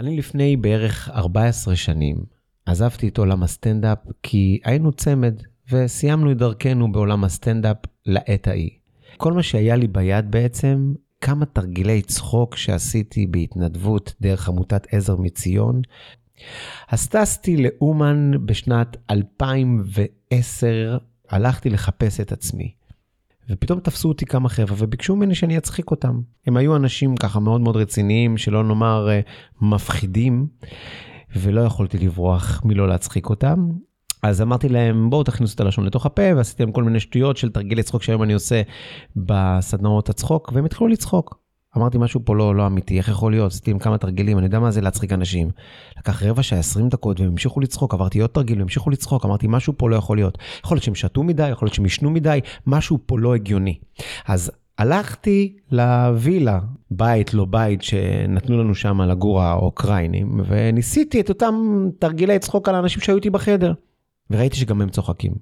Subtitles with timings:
[0.00, 2.16] אני לפני בערך 14 שנים
[2.66, 5.34] עזבתי את עולם הסטנדאפ כי היינו צמד
[5.72, 7.76] וסיימנו את דרכנו בעולם הסטנדאפ
[8.06, 8.70] לעת ההיא.
[9.16, 15.82] כל מה שהיה לי ביד בעצם, כמה תרגילי צחוק שעשיתי בהתנדבות דרך עמותת עזר מציון.
[16.88, 20.98] אז טסתי לאומן בשנת 2010,
[21.28, 22.74] הלכתי לחפש את עצמי.
[23.50, 26.20] ופתאום תפסו אותי כמה חבר'ה וביקשו ממני שאני אצחיק אותם.
[26.46, 29.20] הם היו אנשים ככה מאוד מאוד רציניים, שלא נאמר אה,
[29.60, 30.46] מפחידים,
[31.36, 33.68] ולא יכולתי לברוח מלא להצחיק אותם.
[34.22, 37.50] אז אמרתי להם, בואו תכניסו את הלשון לתוך הפה, ועשיתי להם כל מיני שטויות של
[37.50, 38.62] תרגילי צחוק שהיום אני עושה
[39.16, 41.41] בסדנאות הצחוק, והם התחילו לצחוק.
[41.76, 43.52] אמרתי משהו פה לא, לא אמיתי, איך יכול להיות?
[43.52, 45.50] עשיתי עם כמה תרגילים, אני יודע מה זה להצחיק אנשים.
[45.98, 49.46] לקח רבע שעה, 20 דקות, והם המשיכו לצחוק, עברתי עוד תרגיל, והם המשיכו לצחוק, אמרתי,
[49.50, 50.38] משהו פה לא יכול להיות.
[50.64, 53.78] יכול להיות שהם שתו מדי, יכול להיות שהם ישנו מדי, משהו פה לא הגיוני.
[54.26, 61.54] אז הלכתי לווילה, בית לא בית, שנתנו לנו שם לגור האוקראינים, וניסיתי את אותם
[61.98, 63.72] תרגילי צחוק על האנשים שהיו איתי בחדר.
[64.30, 65.32] וראיתי שגם הם צוחקים.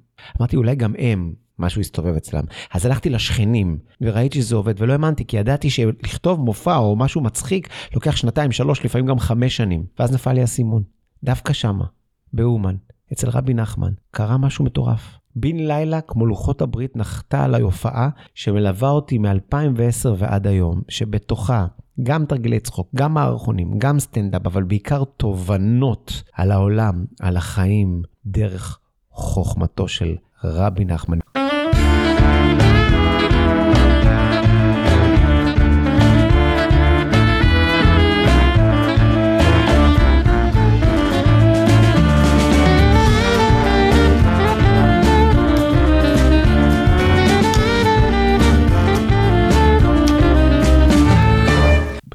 [0.40, 2.44] אמרתי, אולי גם הם, משהו הסתובב אצלם.
[2.72, 7.68] אז הלכתי לשכנים, וראיתי שזה עובד, ולא האמנתי, כי ידעתי שלכתוב מופע או משהו מצחיק,
[7.94, 9.84] לוקח שנתיים, שלוש, לפעמים גם חמש שנים.
[9.98, 10.82] ואז נפל לי האסימון.
[11.24, 11.84] דווקא שמה,
[12.32, 12.74] באומן,
[13.12, 15.16] אצל רבי נחמן, קרה משהו מטורף.
[15.36, 21.66] בן לילה, כמו לוחות הברית, נחתה עליי הופעה שמלווה אותי מ-2010 ועד היום, שבתוכה
[22.02, 28.78] גם תרגילי צחוק, גם מערכונים, גם סטנדאפ, אבל בעיקר תובנות על העולם, על החיים, דרך
[29.10, 31.18] חוכמתו של רבי נחמן.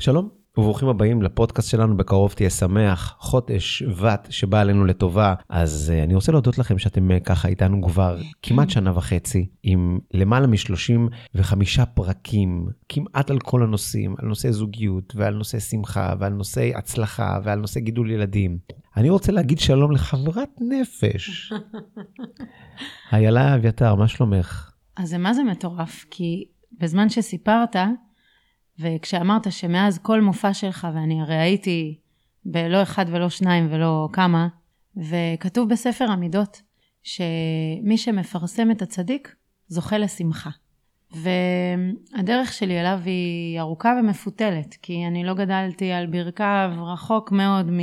[0.06, 6.04] שלום וברוכים הבאים לפודקאסט שלנו בקרוב תהיה שמח חודש שבט שבא עלינו לטובה אז uh,
[6.04, 11.86] אני רוצה להודות לכם שאתם uh, ככה איתנו כבר כמעט שנה וחצי עם למעלה מ-35
[11.94, 17.60] פרקים כמעט על כל הנושאים על נושא זוגיות ועל נושא שמחה ועל נושא הצלחה ועל
[17.60, 18.58] נושא גידול ילדים.
[18.98, 21.54] אני רוצה להגיד שלום לחברת נפש.
[23.14, 24.72] איילה אביתר מה שלומך?
[24.98, 26.46] אז זה מה זה מטורף כי
[26.80, 27.76] בזמן שסיפרת
[28.80, 31.98] וכשאמרת שמאז כל מופע שלך, ואני הרי הייתי
[32.46, 34.48] בלא אחד ולא שניים ולא כמה,
[34.98, 36.62] וכתוב בספר המידות,
[37.04, 39.36] שמי שמפרסם את הצדיק,
[39.68, 40.50] זוכה לשמחה.
[41.12, 47.80] והדרך שלי אליו היא ארוכה ומפותלת, כי אני לא גדלתי על ברכיו רחוק מאוד מ...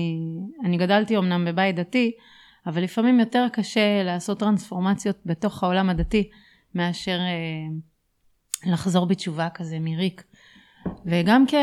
[0.64, 2.12] אני גדלתי אמנם בבית דתי,
[2.66, 6.30] אבל לפעמים יותר קשה לעשות טרנספורמציות בתוך העולם הדתי,
[6.74, 10.24] מאשר אה, לחזור בתשובה כזה מריק.
[11.06, 11.54] וגם כ,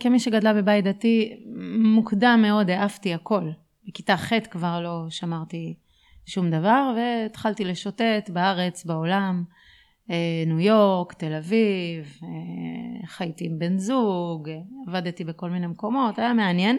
[0.00, 1.36] כמי שגדלה בבית דתי,
[1.78, 3.50] מוקדם מאוד העפתי הכל.
[3.88, 5.74] בכיתה ח' כבר לא שמרתי
[6.26, 9.44] שום דבר, והתחלתי לשוטט בארץ, בעולם,
[10.10, 14.50] אה, ניו יורק, תל אביב, אה, חייתי עם בן זוג,
[14.88, 16.78] עבדתי בכל מיני מקומות, היה מעניין.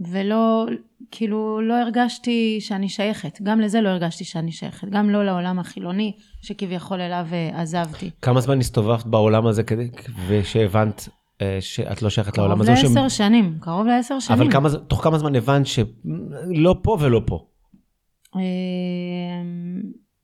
[0.00, 0.66] ולא,
[1.10, 3.42] כאילו, לא הרגשתי שאני שייכת.
[3.42, 4.88] גם לזה לא הרגשתי שאני שייכת.
[4.88, 6.12] גם לא לעולם החילוני,
[6.42, 8.10] שכביכול אליו אה, עזבתי.
[8.22, 9.90] כמה זמן הסתובבת בעולם הזה כדי,
[10.28, 11.08] ושהבנת
[11.42, 12.72] אה, שאת לא שייכת לעולם הזה?
[12.74, 13.16] קרוב לעשר ש...
[13.16, 14.40] שנים, קרוב לעשר שנים.
[14.40, 17.46] אבל כמה, תוך כמה זמן הבנת שלא פה ולא פה?
[18.36, 18.40] אה,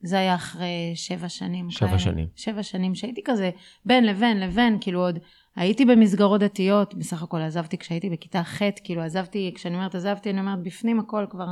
[0.03, 1.71] זה היה אחרי שבע שנים.
[1.71, 1.99] שבע כאלה.
[1.99, 2.27] שנים.
[2.37, 3.51] שבע שנים שהייתי כזה
[3.85, 5.19] בין לבין לבין, כאילו עוד
[5.57, 10.41] הייתי במסגרות דתיות, בסך הכל עזבתי כשהייתי בכיתה ח', כאילו עזבתי, כשאני אומרת עזבתי, אני
[10.41, 11.47] אומרת בפנים הכל כבר,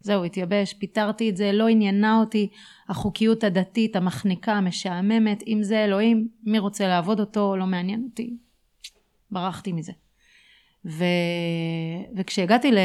[0.00, 2.48] זהו, התייבש, פיטרתי את זה, לא עניינה אותי
[2.88, 8.36] החוקיות הדתית, המחניקה, המשעממת, אם זה אלוהים, מי רוצה לעבוד אותו, לא מעניין אותי.
[9.30, 9.92] ברחתי מזה.
[10.84, 11.04] ו...
[12.16, 12.78] וכשהגעתי ל...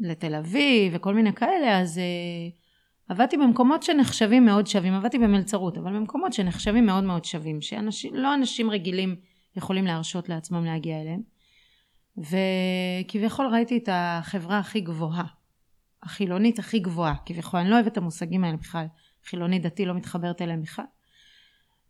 [0.00, 5.92] לתל אביב וכל מיני כאלה, אז uh, עבדתי במקומות שנחשבים מאוד שווים, עבדתי במלצרות, אבל
[5.96, 9.16] במקומות שנחשבים מאוד מאוד שווים, שאנשים, לא אנשים רגילים
[9.56, 11.22] יכולים להרשות לעצמם להגיע אליהם.
[12.16, 15.24] וכביכול ראיתי את החברה הכי גבוהה,
[16.02, 18.86] החילונית הכי גבוהה, כביכול, אני לא אוהבת את המושגים האלה בכלל,
[19.24, 20.84] חילוני דתי לא מתחברת אליהם בכלל,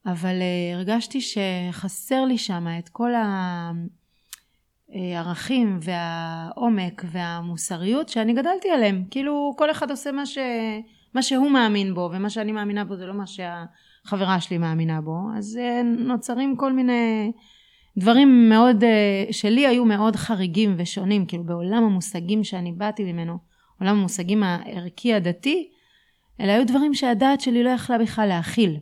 [0.06, 3.10] אבל uh, הרגשתי שחסר לי שם את כל
[4.88, 10.38] הערכים והעומק והמוסריות שאני גדלתי עליהם, כאילו כל אחד עושה מה, ש...
[11.14, 13.26] מה שהוא מאמין בו, ומה שאני מאמינה בו זה לא מה
[14.04, 17.32] שהחברה שלי מאמינה בו, אז uh, נוצרים כל מיני
[17.96, 23.38] דברים מאוד, אה, שלי היו מאוד חריגים ושונים, כאילו בעולם המושגים שאני באתי ממנו,
[23.80, 25.70] עולם המושגים הערכי הדתי,
[26.40, 28.76] אלה היו דברים שהדעת שלי לא יכלה בכלל להכיל.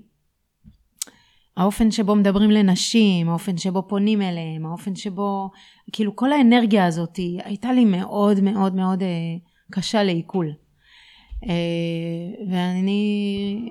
[1.56, 5.50] האופן שבו מדברים לנשים, האופן שבו פונים אליהם, האופן שבו,
[5.92, 9.08] כאילו כל האנרגיה הזאת הייתה לי מאוד מאוד מאוד אה,
[9.70, 10.52] קשה לעיכול.
[11.48, 13.70] אה, ואני,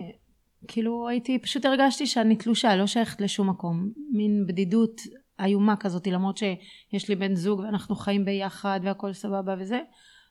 [0.71, 3.89] כאילו הייתי, פשוט הרגשתי שאני תלושה, לא שייכת לשום מקום.
[4.11, 5.01] מין בדידות
[5.39, 9.79] איומה כזאת, למרות שיש לי בן זוג ואנחנו חיים ביחד והכל סבבה וזה,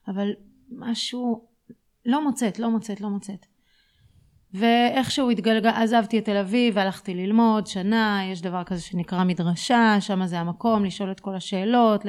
[0.07, 0.29] אבל
[0.71, 1.47] משהו,
[2.05, 3.45] לא מוצאת, לא מוצאת, לא מוצאת.
[4.53, 10.25] ואיכשהו התגלגל, עזבתי את תל אביב והלכתי ללמוד שנה, יש דבר כזה שנקרא מדרשה, שם
[10.25, 12.05] זה המקום לשאול את כל השאלות,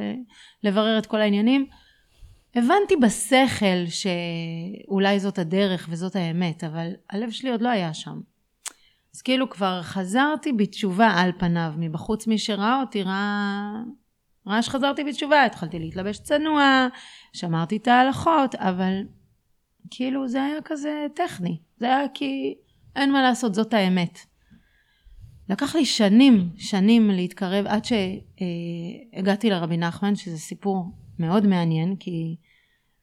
[0.65, 1.67] לברר את כל העניינים.
[2.55, 8.21] הבנתי בשכל שאולי זאת הדרך וזאת האמת, אבל הלב שלי עוד לא היה שם.
[9.15, 13.73] אז כאילו כבר חזרתי בתשובה על פניו, מבחוץ מי שראה אותי ראה,
[14.47, 16.89] ראה שחזרתי בתשובה, התחלתי להתלבש צנוע,
[17.33, 19.03] שמרתי את ההלכות, אבל
[19.91, 22.55] כאילו זה היה כזה טכני, זה היה כי
[22.97, 24.19] אין מה לעשות, זאת האמת.
[25.49, 30.85] לקח לי שנים, שנים להתקרב עד שהגעתי לרבי נחמן, שזה סיפור
[31.21, 32.37] מאוד מעניין, כי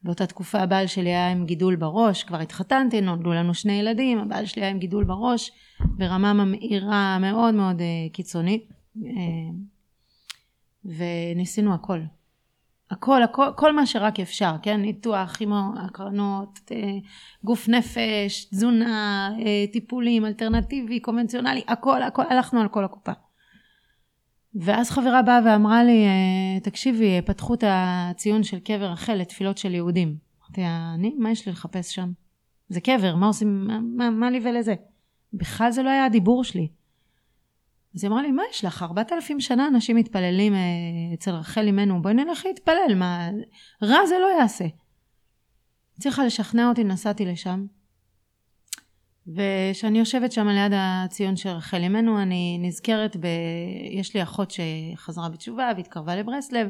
[0.02, 4.46] באותה תקופה הבעל שלי היה עם גידול בראש, כבר התחתנתי, נולדו לנו שני ילדים, הבעל
[4.46, 9.00] שלי היה עם גידול בראש ברמה ממאירה מאוד מאוד uh, קיצונית, uh,
[10.84, 12.00] וניסינו הכל.
[12.90, 14.80] הכל, הכל, כל מה שרק אפשר, כן?
[14.80, 16.74] ניתוח, כימו, הקרנות, uh,
[17.44, 19.30] גוף נפש, תזונה,
[19.72, 23.12] טיפולים, אלטרנטיבי, קונבנציונלי, הכל, הכל, הלכנו על כל הקופה.
[24.60, 29.74] ואז חברה באה ואמרה לי, אה, תקשיבי, פתחו את הציון של קבר רחל לתפילות של
[29.74, 30.16] יהודים.
[30.42, 30.62] אמרתי,
[30.94, 31.14] אני?
[31.18, 32.12] מה יש לי לחפש שם?
[32.68, 34.74] זה קבר, מה עושים, מה, מה, מה לי ולזה?
[35.32, 36.68] בכלל זה לא היה הדיבור שלי.
[37.94, 38.82] אז היא אמרה לי, מה יש לך?
[38.82, 40.58] ארבעת אלפים שנה אנשים מתפללים אה,
[41.14, 43.30] אצל רחל אימנו, בואי נלך להתפלל, מה...
[43.82, 44.64] רע זה לא יעשה.
[46.00, 47.66] צריכה לשכנע אותי, נסעתי לשם.
[49.28, 53.26] וכשאני יושבת שם ליד הציון של רחל אימנו אני נזכרת ב...
[53.90, 56.68] יש לי אחות שחזרה בתשובה והתקרבה לברסלב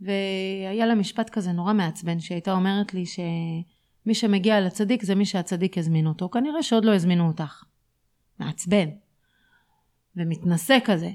[0.00, 5.78] והיה לה משפט כזה נורא מעצבן שהייתה אומרת לי שמי שמגיע לצדיק זה מי שהצדיק
[5.78, 6.28] הזמין אותו.
[6.28, 7.64] כנראה שעוד לא הזמינו אותך.
[8.38, 8.88] מעצבן.
[10.16, 11.10] ומתנשא כזה.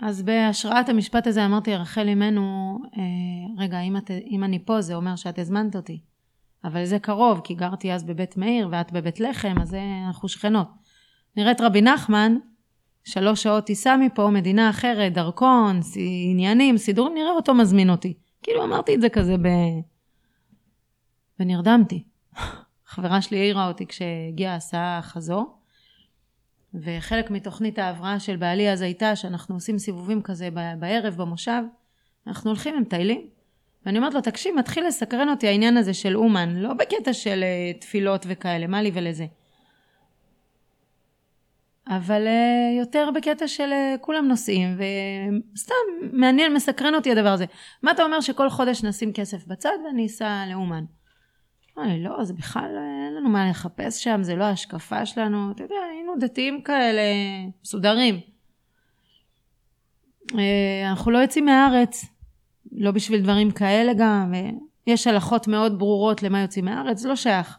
[0.00, 4.94] אז בהשראת המשפט הזה אמרתי רחל אימנו אה, רגע אם, את, אם אני פה זה
[4.94, 6.00] אומר שאת הזמנת אותי
[6.64, 9.76] אבל זה קרוב, כי גרתי אז בבית מאיר ואת בבית לחם, אז
[10.06, 10.68] אנחנו שכנות.
[11.36, 12.36] נראית רבי נחמן,
[13.04, 15.80] שלוש שעות טיסה מפה, מדינה אחרת, דרכון,
[16.30, 18.14] עניינים, סידורים, נראה אותו מזמין אותי.
[18.42, 19.48] כאילו אמרתי את זה כזה ב...
[21.40, 22.04] ונרדמתי.
[22.86, 25.58] חברה שלי העירה אותי כשהגיעה הסעה חזור,
[26.74, 30.48] וחלק מתוכנית ההבראה של בעלי אז הייתה שאנחנו עושים סיבובים כזה
[30.78, 31.62] בערב במושב,
[32.26, 33.28] אנחנו הולכים, הם מטיילים,
[33.86, 37.80] ואני אומרת לו, תקשיב, מתחיל לסקרן אותי העניין הזה של אומן, לא בקטע של uh,
[37.80, 39.26] תפילות וכאלה, מה לי ולזה.
[41.88, 44.78] אבל uh, יותר בקטע של uh, כולם נוסעים,
[45.54, 45.74] וסתם
[46.12, 47.44] מעניין, מסקרן אותי הדבר הזה.
[47.82, 50.84] מה אתה אומר שכל חודש נשים כסף בצד ואני אסע לאומן?
[51.78, 52.76] אמרתי, לא, זה בכלל,
[53.06, 57.02] אין לנו מה לחפש שם, זה לא ההשקפה שלנו, אתה יודע, היינו דתיים כאלה,
[57.62, 58.20] מסודרים.
[60.90, 62.04] אנחנו לא יוצאים מהארץ,
[62.72, 64.34] לא בשביל דברים כאלה גם,
[64.86, 67.58] יש הלכות מאוד ברורות למה יוצאים מהארץ, לא שייך.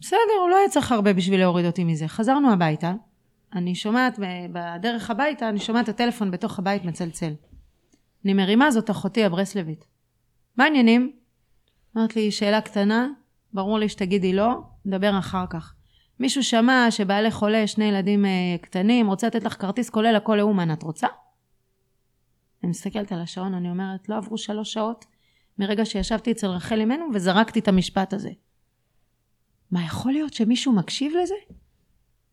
[0.00, 2.08] בסדר, הוא לא היה צריך הרבה בשביל להוריד אותי מזה.
[2.08, 2.92] חזרנו הביתה,
[3.54, 4.18] אני שומעת
[4.52, 7.32] בדרך הביתה, אני שומעת את הטלפון בתוך הבית מצלצל.
[8.24, 9.84] אני מרימה זאת אחותי הברסלבית.
[10.56, 11.12] מה העניינים?
[11.96, 13.08] אמרת לי, שאלה קטנה,
[13.52, 15.74] ברור לי שתגידי לא, נדבר אחר כך.
[16.20, 18.30] מישהו שמע שבעלי חולה, שני ילדים אה,
[18.62, 21.06] קטנים, רוצה לתת לך כרטיס כולל הכל לאומן, את רוצה?
[22.62, 25.04] אני מסתכלת על השעון, אני אומרת, לא עברו שלוש שעות
[25.58, 28.30] מרגע שישבתי אצל רחל אמנו וזרקתי את המשפט הזה.
[29.70, 31.34] מה, יכול להיות שמישהו מקשיב לזה?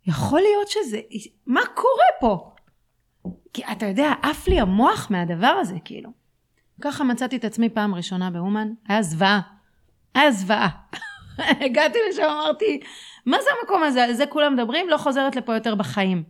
[0.06, 1.02] יכול להיות שזה...
[1.48, 2.54] מה קורה פה?
[3.54, 6.10] כי אתה יודע, עף לי המוח מהדבר הזה, כאילו.
[6.82, 9.42] ככה מצאתי את עצמי פעם ראשונה באומן, היה זוועה.
[10.16, 10.70] היה זוועה.
[11.66, 12.80] הגעתי לשם, אמרתי,
[13.26, 14.04] מה זה המקום הזה?
[14.04, 16.24] על זה כולם מדברים, לא חוזרת לפה יותר בחיים.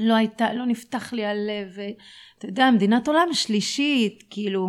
[0.00, 1.76] לא הייתה, לא נפתח לי הלב,
[2.38, 4.68] אתה יודע, מדינת עולם שלישית, כאילו,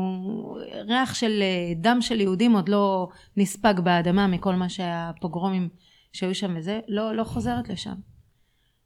[0.88, 5.70] ריח של אה, דם של יהודים עוד לא נספג באדמה מכל מה שהפוגרומים
[6.14, 7.96] שהיו שם וזה, לא, לא חוזרת לשם.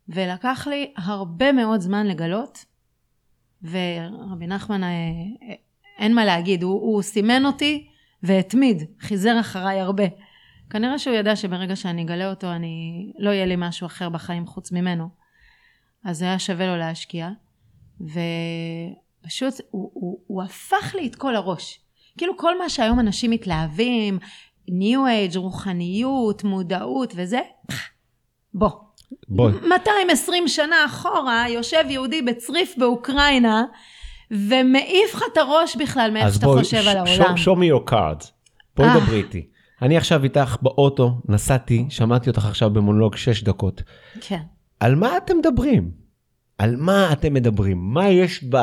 [0.09, 2.65] ולקח לי הרבה מאוד זמן לגלות,
[3.63, 5.53] ורבי נחמן, אה, אה,
[6.00, 7.88] אין מה להגיד, הוא, הוא סימן אותי
[8.23, 10.03] והתמיד, חיזר אחריי הרבה.
[10.69, 14.71] כנראה שהוא ידע שברגע שאני אגלה אותו, אני, לא יהיה לי משהו אחר בחיים חוץ
[14.71, 15.23] ממנו.
[16.05, 17.29] אז היה שווה לו להשקיע.
[18.01, 21.79] ופשוט הוא, הוא, הוא הפך לי את כל הראש.
[22.17, 24.19] כאילו כל מה שהיום אנשים מתלהבים,
[24.67, 27.39] ניו אייג', רוחניות, מודעות וזה,
[28.53, 28.69] בוא.
[29.27, 29.53] בואי.
[29.69, 33.63] 220 שנה אחורה, יושב יהודי בצריף באוקראינה,
[34.31, 37.36] ומעיף לך את הראש בכלל מאיך אז שאתה בואי, חושב על ש- העולם.
[37.36, 38.27] show- show me your cards.
[38.75, 39.00] בואי אה.
[39.00, 39.48] דברי איתי.
[39.81, 43.81] אני עכשיו איתך באוטו, נסעתי, שמעתי אותך עכשיו במונולוג 6 דקות.
[44.22, 44.41] כן.
[44.84, 45.92] על מה אתם מדברים?
[46.58, 47.94] על מה אתם מדברים?
[47.94, 48.58] מה יש ב,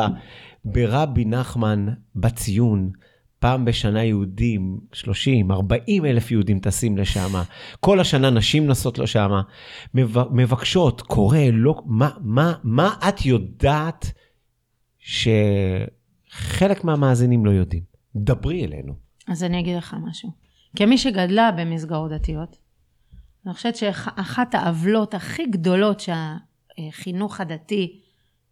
[0.65, 2.91] ברבי נחמן בציון?
[3.39, 7.33] פעם בשנה יהודים, 30, 40 אלף יהודים טסים לשם.
[7.81, 9.31] כל השנה נשים נסות לשם.
[10.31, 14.13] מבקשות, קורא, לא, מה, מה, מה את יודעת
[14.99, 17.83] שחלק מהמאזינים לא יודעים?
[18.17, 18.93] דברי אלינו.
[19.29, 20.31] אז אני אגיד לך משהו.
[20.77, 22.57] כמי שגדלה במסגרות דתיות,
[23.47, 28.01] אני חושבת שאחת העוולות הכי גדולות שהחינוך הדתי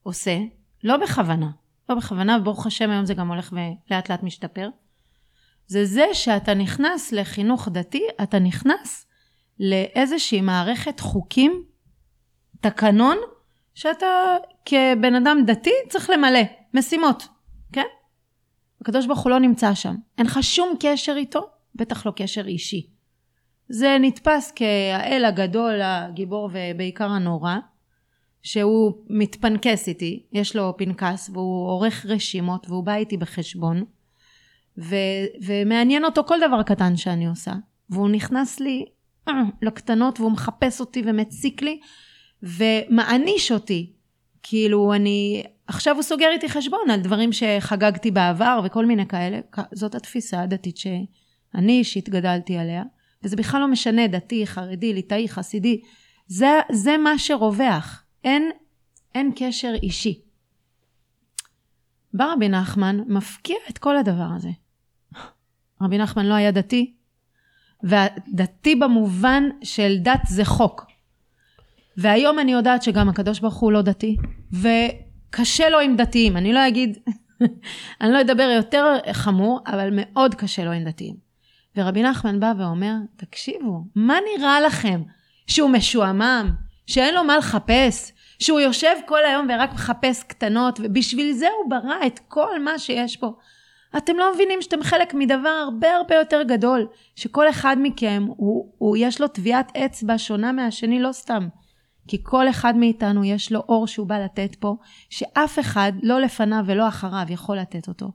[0.02, 0.38] עושה,
[0.84, 1.50] לא בכוונה,
[1.88, 4.68] לא בכוונה, וברוך השם היום זה גם הולך ולאט לאט משתפר,
[5.66, 9.06] זה זה שאתה נכנס לחינוך דתי, אתה נכנס
[9.60, 11.64] לאיזושהי מערכת חוקים,
[12.60, 13.16] תקנון,
[13.74, 14.06] שאתה
[14.64, 16.40] כבן אדם דתי צריך למלא,
[16.74, 17.28] משימות,
[17.72, 17.86] כן?
[18.80, 19.94] הקדוש ברוך הוא לא נמצא שם.
[20.18, 21.40] אין לך שום קשר איתו,
[21.74, 22.97] בטח לא קשר אישי.
[23.68, 27.56] זה נתפס כהאל הגדול, הגיבור ובעיקר הנורא,
[28.42, 33.84] שהוא מתפנקס איתי, יש לו פנקס והוא עורך רשימות והוא בא איתי בחשבון,
[34.78, 37.52] ו- ומעניין אותו כל דבר קטן שאני עושה,
[37.90, 38.84] והוא נכנס לי
[39.28, 39.32] אה,
[39.62, 41.80] לקטנות והוא מחפש אותי ומציק לי
[42.42, 43.92] ומעניש אותי.
[44.42, 49.40] כאילו אני, עכשיו הוא סוגר איתי חשבון על דברים שחגגתי בעבר וכל מיני כאלה,
[49.72, 52.82] זאת התפיסה הדתית שאני אישית גדלתי עליה,
[53.22, 55.80] וזה בכלל לא משנה דתי, חרדי, ליטאי, חסידי,
[56.26, 58.50] זה, זה מה שרווח, אין,
[59.14, 60.20] אין קשר אישי.
[62.14, 64.50] בא רבי נחמן, מפקיע את כל הדבר הזה.
[65.82, 66.94] רבי נחמן לא היה דתי,
[67.82, 70.86] והדתי במובן של דת זה חוק.
[71.96, 74.16] והיום אני יודעת שגם הקדוש ברוך הוא לא דתי,
[74.52, 76.36] וקשה לו עם דתיים.
[76.36, 76.98] אני לא אגיד,
[78.00, 81.27] אני לא אדבר יותר חמור, אבל מאוד קשה לו עם דתיים.
[81.78, 85.02] ורבי נחמן בא ואומר, תקשיבו, מה נראה לכם?
[85.46, 86.50] שהוא משועמם?
[86.86, 88.12] שאין לו מה לחפש?
[88.38, 93.16] שהוא יושב כל היום ורק מחפש קטנות, ובשביל זה הוא ברא את כל מה שיש
[93.16, 93.32] פה.
[93.96, 98.96] אתם לא מבינים שאתם חלק מדבר הרבה הרבה יותר גדול, שכל אחד מכם, הוא, הוא
[98.96, 101.48] יש לו טביעת אצבע שונה מהשני, לא סתם.
[102.08, 104.76] כי כל אחד מאיתנו יש לו אור שהוא בא לתת פה,
[105.10, 108.10] שאף אחד, לא לפניו ולא אחריו, יכול לתת אותו.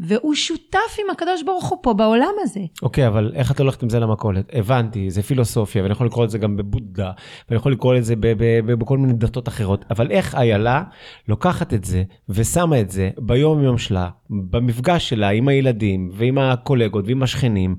[0.00, 2.60] והוא שותף עם הקדוש ברוך הוא פה בעולם הזה.
[2.82, 4.50] אוקיי, okay, אבל איך את הולכת עם זה למכולת?
[4.52, 7.10] הבנתי, זה פילוסופיה, ואני יכול לקרוא את זה גם בבודה,
[7.48, 10.82] ואני יכול לקרוא את זה ב- ב- ב- בכל מיני דתות אחרות, אבל איך איילה
[11.28, 17.04] לוקחת את זה ושמה את זה ביום יום שלה, במפגש שלה עם הילדים ועם הקולגות
[17.06, 17.76] ועם השכנים,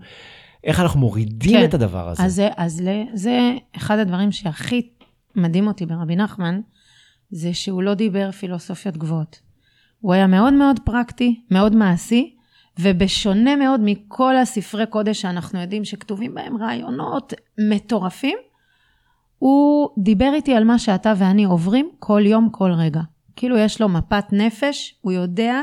[0.63, 1.65] איך אנחנו מורידים כן.
[1.65, 2.23] את הדבר הזה?
[2.23, 4.89] אז, אז זה, זה אחד הדברים שהכי
[5.35, 6.59] מדהים אותי ברבי נחמן,
[7.31, 9.52] זה שהוא לא דיבר פילוסופיות גבוהות.
[10.03, 12.35] הוא היה מאוד מאוד פרקטי, מאוד מעשי,
[12.79, 17.33] ובשונה מאוד מכל הספרי קודש שאנחנו יודעים שכתובים בהם רעיונות
[17.69, 18.37] מטורפים,
[19.39, 23.01] הוא דיבר איתי על מה שאתה ואני עוברים כל יום, כל רגע.
[23.35, 25.61] כאילו יש לו מפת נפש, הוא יודע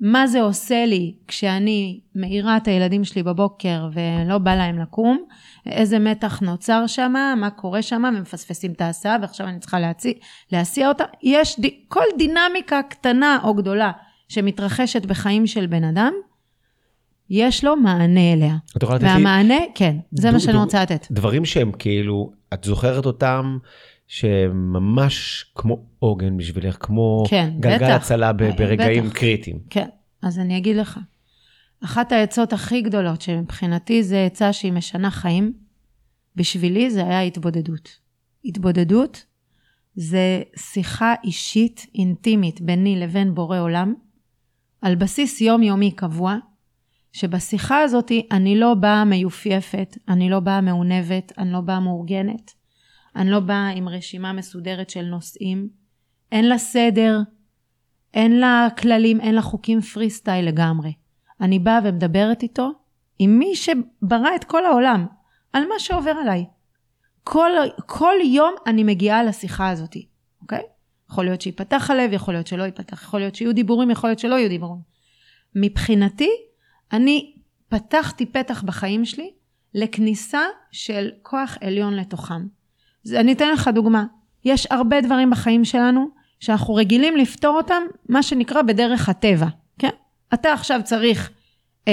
[0.00, 5.24] מה זה עושה לי כשאני מעירה את הילדים שלי בבוקר ולא בא להם לקום,
[5.66, 10.12] איזה מתח נוצר שם, מה קורה שם, ומפספסים את ההסעה ועכשיו אני צריכה להציע,
[10.52, 11.04] להסיע אותה.
[11.22, 11.64] יש ד...
[11.88, 13.92] כל דינמיקה קטנה או גדולה
[14.28, 16.12] שמתרחשת בחיים של בן אדם,
[17.30, 18.56] יש לו מענה אליה.
[18.76, 21.06] את יכולה לתת לי והמענה, כן, זה דו- מה שאני דו- רוצה לתת.
[21.10, 23.58] דברים שהם כאילו, את זוכרת אותם,
[24.06, 28.02] שהם ממש כמו עוגן בשבילך, כמו כן, גלגל בטח.
[28.02, 29.18] הצלה ב- אה, ברגעים בטח.
[29.18, 29.58] קריטיים.
[29.70, 29.88] כן,
[30.22, 30.98] אז אני אגיד לך.
[31.84, 35.52] אחת העצות הכי גדולות שמבחינתי זה עצה שהיא משנה חיים,
[36.36, 37.88] בשבילי זה היה התבודדות.
[38.44, 39.24] התבודדות
[39.94, 43.94] זה שיחה אישית, אינטימית, ביני לבין בורא עולם,
[44.82, 46.36] על בסיס יומיומי קבוע,
[47.12, 52.54] שבשיחה הזאת אני לא באה מיופייפת, אני לא באה מעונבת, אני לא באה מאורגנת,
[53.16, 55.68] אני לא באה עם רשימה מסודרת של נושאים,
[56.32, 57.18] אין לה סדר,
[58.14, 60.92] אין לה כללים, אין לה חוקים פרי סטייל לגמרי.
[61.40, 62.70] אני באה ומדברת איתו,
[63.18, 65.06] עם מי שברא את כל העולם,
[65.52, 66.44] על מה שעובר עליי.
[67.24, 67.50] כל,
[67.86, 69.96] כל יום אני מגיעה לשיחה הזאת,
[70.42, 70.62] אוקיי?
[71.10, 74.34] יכול להיות שייפתח הלב, יכול להיות שלא ייפתח, יכול להיות שיהיו דיבורים, יכול להיות שלא
[74.34, 74.80] יהיו דיבורים.
[75.54, 76.30] מבחינתי,
[76.92, 77.36] אני
[77.68, 79.30] פתחתי פתח בחיים שלי
[79.74, 80.40] לכניסה
[80.72, 82.46] של כוח עליון לתוכם.
[83.14, 84.04] אני אתן לך דוגמה.
[84.44, 86.08] יש הרבה דברים בחיים שלנו
[86.40, 89.46] שאנחנו רגילים לפתור אותם, מה שנקרא בדרך הטבע,
[89.78, 89.90] כן?
[90.34, 91.30] אתה עכשיו צריך,
[91.88, 91.92] אה,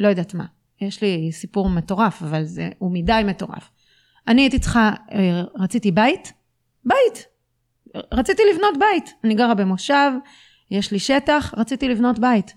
[0.00, 0.44] לא יודעת מה,
[0.80, 3.70] יש לי סיפור מטורף, אבל זה, הוא מדי מטורף.
[4.28, 6.32] אני הייתי צריכה, אה, רציתי בית,
[6.84, 7.26] בית.
[8.12, 9.14] רציתי לבנות בית.
[9.24, 10.10] אני גרה במושב,
[10.70, 12.54] יש לי שטח, רציתי לבנות בית.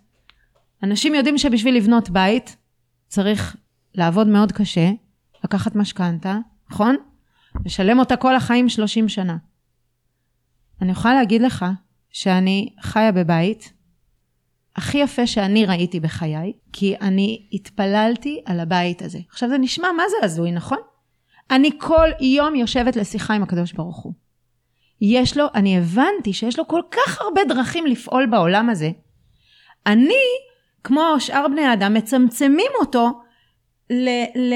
[0.84, 2.58] אנשים יודעים שבשביל לבנות בית
[3.08, 3.56] צריך
[3.96, 4.90] לעבוד מאוד קשה,
[5.44, 6.38] לקחת משכנתה,
[6.72, 6.96] נכון?
[7.66, 9.38] לשלם אותה כל החיים 30 שנה.
[10.82, 11.66] אני יכולה להגיד לך
[12.10, 13.74] שאני חיה בבית
[14.76, 19.20] הכי יפה שאני ראיתי בחיי, כי אני התפללתי על הבית הזה.
[19.30, 20.78] עכשיו זה נשמע מה זה הזוי, נכון?
[21.52, 24.14] אני כל יום יושבת לשיחה עם הקדוש ברוך הוא.
[25.02, 28.92] יש לו, אני הבנתי שיש לו כל כך הרבה דרכים לפעול בעולם הזה.
[29.88, 30.24] אני,
[30.84, 33.10] כמו שאר בני האדם, מצמצמים אותו
[33.90, 34.50] ל-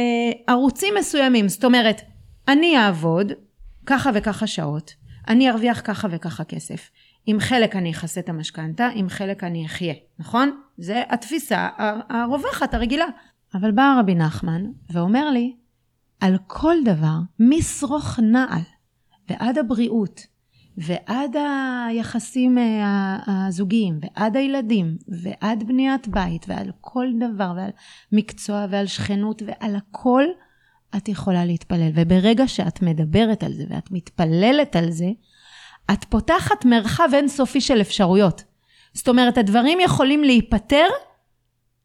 [0.48, 1.48] לערוצים מסוימים.
[1.48, 2.01] זאת אומרת,
[2.47, 3.31] אני אעבוד
[3.85, 4.93] ככה וככה שעות,
[5.27, 6.89] אני ארוויח ככה וככה כסף.
[7.25, 10.62] עם חלק אני אכסה את המשכנתה, עם חלק אני אחיה, נכון?
[10.77, 11.69] זה התפיסה
[12.09, 13.05] הרווחת, הרגילה.
[13.53, 15.55] אבל בא רבי נחמן ואומר לי,
[16.19, 18.62] על כל דבר, משרוך נעל
[19.29, 20.21] ועד הבריאות
[20.77, 21.35] ועד
[21.88, 27.69] היחסים אה, הזוגיים ועד הילדים ועד בניית בית ועל כל דבר ועל
[28.12, 30.23] מקצוע ועל שכנות ועל הכל
[30.97, 31.91] את יכולה להתפלל.
[31.95, 35.09] וברגע שאת מדברת על זה ואת מתפללת על זה,
[35.91, 38.43] את פותחת מרחב אינסופי של אפשרויות.
[38.93, 40.88] זאת אומרת, הדברים יכולים להיפתר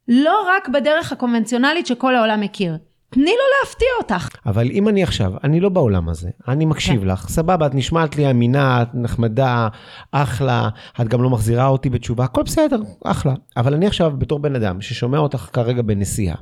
[0.09, 2.77] לא רק בדרך הקונבנציונלית שכל העולם מכיר.
[3.11, 4.29] תני לו להפתיע אותך.
[4.47, 7.07] אבל אם אני עכשיו, אני לא בעולם הזה, אני מקשיב כן.
[7.07, 9.69] לך, סבבה, את נשמעת לי אמינה, את נחמדה,
[10.12, 10.69] אחלה,
[11.00, 13.35] את גם לא מחזירה אותי בתשובה, הכל בסדר, אחלה.
[13.57, 16.37] אבל אני עכשיו בתור בן אדם ששומע אותך כרגע בנסיעה,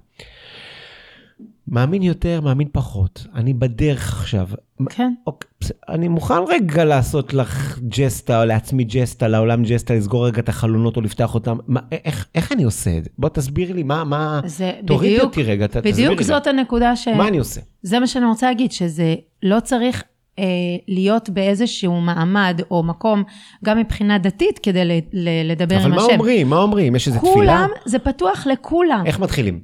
[1.68, 3.26] מאמין יותר, מאמין פחות.
[3.35, 4.49] אני בדרך עכשיו.
[4.88, 5.12] כן.
[5.26, 5.50] אוקיי,
[5.88, 10.96] אני מוכן רגע לעשות לך ג'סטה, או לעצמי ג'סטה, לעולם ג'סטה, לסגור רגע את החלונות
[10.96, 11.58] או לפתח אותם.
[11.66, 13.11] מה, איך, איך אני עושה את זה?
[13.18, 14.40] בוא תסביר לי מה, מה...
[14.44, 16.46] זה תוריד בדיוק, אותי רגע, ת, בדיוק זאת.
[16.46, 17.08] הנקודה ש...
[17.08, 17.61] מה אני עושה?
[17.82, 20.02] זה מה שאני רוצה להגיד, שזה לא צריך
[20.38, 20.44] אה,
[20.88, 23.23] להיות באיזשהו מעמד או מקום,
[23.64, 25.92] גם מבחינה דתית, כדי ל, ל, לדבר עם השם.
[25.92, 26.49] אבל מה אומרים?
[26.49, 26.96] מה אומרים?
[26.96, 27.35] יש איזה תפילה?
[27.35, 29.02] כולם, זה פתוח לכולם.
[29.06, 29.61] איך מתחילים?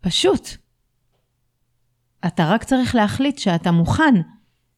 [0.00, 0.48] פשוט.
[2.26, 4.14] אתה רק צריך להחליט שאתה מוכן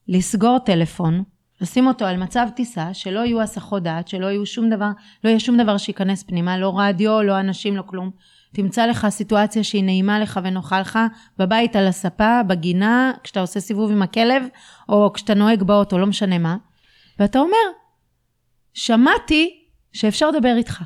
[0.08, 1.22] לסגור טלפון,
[1.60, 4.90] לשים אותו על מצב טיסה, שלא יהיו הסחות דעת, שלא יהיו שום דבר,
[5.24, 8.10] לא יהיה שום דבר שייכנס פנימה, לא רדיו, לא אנשים, לא כלום.
[8.54, 10.98] תמצא לך סיטואציה שהיא נעימה לך ונוחה לך,
[11.38, 14.42] בבית, על הספה, בגינה, כשאתה עושה סיבוב עם הכלב,
[14.88, 16.56] או כשאתה נוהג באוטו, לא משנה מה.
[17.18, 17.56] ואתה אומר,
[18.74, 20.82] שמעתי שאפשר לדבר איתך.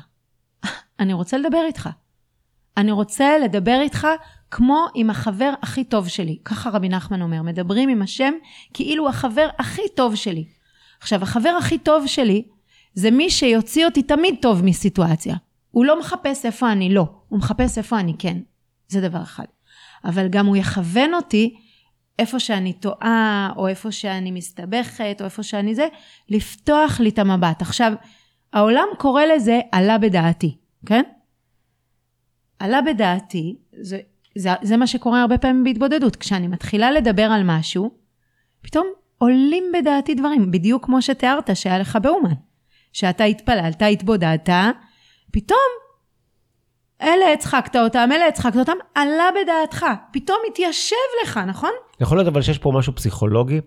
[0.99, 1.89] אני רוצה לדבר איתך.
[2.77, 4.07] אני רוצה לדבר איתך
[4.51, 6.37] כמו עם החבר הכי טוב שלי.
[6.45, 8.33] ככה רבי נחמן אומר, מדברים עם השם
[8.73, 10.45] כאילו החבר הכי טוב שלי.
[11.01, 12.43] עכשיו, החבר הכי טוב שלי
[12.93, 15.35] זה מי שיוציא אותי תמיד טוב מסיטואציה.
[15.71, 18.37] הוא לא מחפש איפה אני לא, הוא מחפש איפה אני כן.
[18.87, 19.45] זה דבר אחד.
[20.05, 21.55] אבל גם הוא יכוון אותי
[22.19, 25.87] איפה שאני טועה, או איפה שאני מסתבכת, או איפה שאני זה,
[26.29, 27.61] לפתוח לי את המבט.
[27.61, 27.93] עכשיו,
[28.53, 31.03] העולם קורא לזה עלה בדעתי, כן?
[32.59, 33.99] עלה בדעתי, זה
[34.37, 36.15] זה, זה מה שקורה הרבה פעמים בהתבודדות.
[36.15, 37.91] כשאני מתחילה לדבר על משהו,
[38.61, 42.33] פתאום עולים בדעתי דברים, בדיוק כמו שתיארת שהיה לך באומן.
[42.93, 44.49] שאתה התפללת, התבודדת,
[45.31, 45.84] פתאום
[47.01, 51.69] אלה הצחקת אותם, אלה הצחקת אותם, עלה בדעתך, פתאום התיישב לך, נכון?
[51.99, 53.61] יכול להיות אבל שיש פה משהו פסיכולוגי.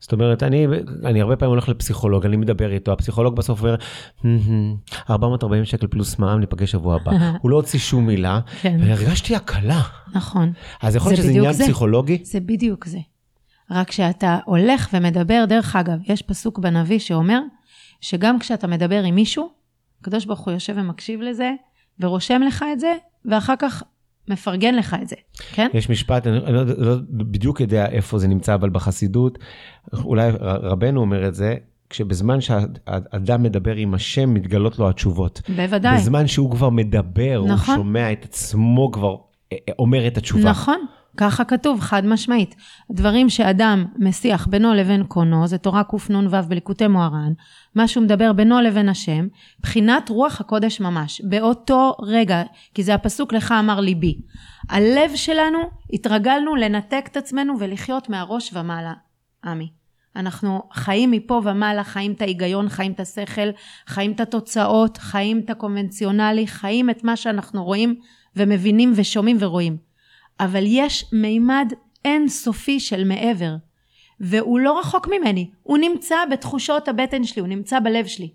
[0.00, 0.66] זאת אומרת, אני,
[1.04, 3.76] אני הרבה פעמים הולך לפסיכולוג, אני מדבר איתו, הפסיכולוג בסוף אומר,
[5.10, 7.10] 440 שקל פלוס מע"מ, ניפגש שבוע הבא.
[7.42, 8.76] הוא לא הוציא שום מילה, כן.
[8.80, 9.80] והרגשתי הקלה.
[10.14, 10.52] נכון.
[10.82, 11.64] אז יכול להיות שזה עניין זה.
[11.64, 12.18] פסיכולוגי?
[12.24, 12.98] זה בדיוק זה.
[13.70, 17.40] רק כשאתה הולך ומדבר, דרך אגב, יש פסוק בנביא שאומר,
[18.00, 19.50] שגם כשאתה מדבר עם מישהו,
[20.00, 21.50] הקדוש ברוך הוא יושב ומקשיב לזה,
[22.00, 23.82] ורושם לך את זה, ואחר כך
[24.28, 25.16] מפרגן לך את זה,
[25.52, 25.68] כן?
[25.74, 29.38] יש משפט, אני לא, לא בדיוק יודע איפה זה נמצא, אבל בחסידות,
[29.92, 31.54] אולי רבנו אומר את זה,
[31.90, 35.40] כשבזמן שהאדם מדבר עם השם, מתגלות לו התשובות.
[35.56, 35.96] בוודאי.
[35.96, 37.74] בזמן שהוא כבר מדבר, נכון.
[37.74, 39.16] הוא שומע את עצמו כבר
[39.52, 40.50] אה, אה, אומר את התשובה.
[40.50, 40.86] נכון.
[41.16, 42.54] ככה כתוב, חד משמעית.
[42.90, 47.32] דברים שאדם מסיח בינו לבין קונו, זה תורה קנ"ו בליקוטי מוהר"ן,
[47.74, 49.26] מה שהוא מדבר בינו לבין השם,
[49.60, 52.42] בחינת רוח הקודש ממש, באותו רגע,
[52.74, 54.20] כי זה הפסוק לך אמר ליבי.
[54.68, 55.58] הלב שלנו,
[55.92, 58.92] התרגלנו לנתק את עצמנו ולחיות מהראש ומעלה,
[59.44, 59.68] עמי.
[60.16, 63.50] אנחנו חיים מפה ומעלה, חיים את ההיגיון, חיים את השכל,
[63.86, 68.00] חיים את התוצאות, חיים את הקונבנציונלי, חיים את מה שאנחנו רואים
[68.36, 69.89] ומבינים ושומעים ורואים.
[70.40, 71.72] אבל יש מימד
[72.04, 73.54] אינסופי של מעבר.
[74.20, 78.30] והוא לא רחוק ממני, הוא נמצא בתחושות הבטן שלי, הוא נמצא בלב שלי.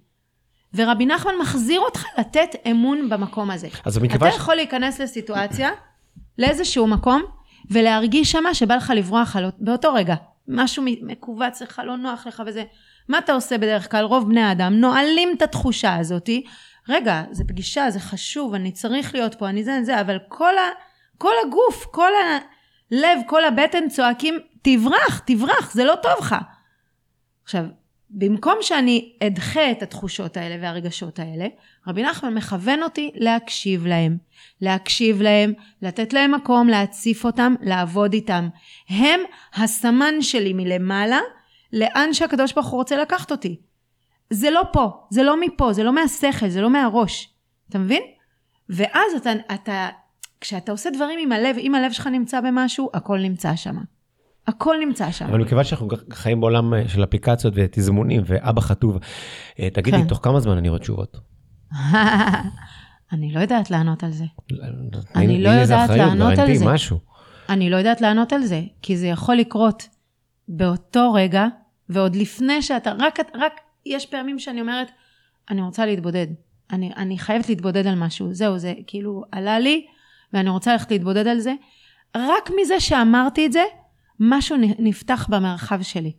[0.73, 3.67] ורבי נחמן מחזיר אותך לתת אמון במקום הזה.
[3.85, 4.27] אז מכיוון...
[4.27, 5.69] אתה יכול להיכנס לסיטואציה,
[6.37, 7.21] לאיזשהו מקום,
[7.71, 10.15] ולהרגיש שמה שבא לך לברוח על, באותו רגע.
[10.47, 12.63] משהו מכווץ לך, לא נוח לך וזה.
[13.09, 14.05] מה אתה עושה בדרך כלל?
[14.05, 16.43] רוב בני האדם נועלים את התחושה הזאתי.
[16.89, 20.61] רגע, זה פגישה, זה חשוב, אני צריך להיות פה, אני זה, זה, אבל כל, ה,
[21.17, 26.35] כל הגוף, כל הלב, כל הבטן צועקים, תברח, תברח, זה לא טוב לך.
[27.43, 27.65] עכשיו,
[28.09, 31.47] במקום שאני אדחה את התחושות האלה והרגשות האלה,
[31.87, 34.17] רבי נחמן מכוון אותי להקשיב להם.
[34.61, 38.49] להקשיב להם, לתת להם מקום, להציף אותם, לעבוד איתם.
[38.89, 39.19] הם
[39.53, 41.19] הסמן שלי מלמעלה,
[41.73, 43.59] לאן שהקדוש ברוך הוא רוצה לקחת אותי.
[44.29, 47.33] זה לא פה, זה לא מפה, זה לא מהשכל, זה לא מהראש.
[47.69, 48.03] אתה מבין?
[48.69, 49.89] ואז אתה, אתה,
[50.41, 53.75] כשאתה עושה דברים עם הלב, אם הלב שלך נמצא במשהו, הכל נמצא שם.
[54.47, 55.25] הכל נמצא שם.
[55.25, 58.97] אבל מכיוון שאנחנו חיים בעולם אה, של אפליקציות ותזמונים ואבא חטוב,
[59.59, 60.07] אה, תגידי, כן.
[60.07, 61.17] תוך כמה זמן אני רואה תשובות?
[63.13, 64.25] אני לא יודעת לענות על זה.
[65.15, 66.65] אני לא יודעת לענות על זה.
[66.65, 66.99] משהו.
[67.49, 69.87] אני לא יודעת לענות על זה, כי זה יכול לקרות
[70.47, 71.45] באותו רגע,
[71.89, 73.53] ועוד לפני שאתה, רק, רק
[73.85, 74.87] יש פעמים שאני אומרת,
[75.49, 76.27] אני רוצה להתבודד.
[76.71, 78.33] אני, אני חייבת להתבודד על משהו.
[78.33, 79.85] זהו, זה כאילו עלה לי,
[80.35, 81.53] ואני רוצה ללכת להתבודד על זה.
[82.17, 83.63] רק מזה שאמרתי את זה,
[84.19, 86.11] משהו נפתח במרחב שלי.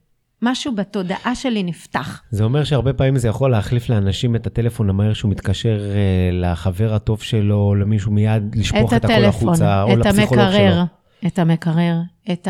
[0.42, 2.22] משהו בתודעה שלי נפתח.
[2.30, 6.94] זה אומר שהרבה פעמים זה יכול להחליף לאנשים את הטלפון המהר שהוא מתקשר אה, לחבר
[6.94, 10.82] הטוב שלו, למישהו מיד לשפוך את, את הכל החוצה, או לפסיכולוג המקרר, שלו.
[11.26, 11.96] את המקרר,
[12.32, 12.48] את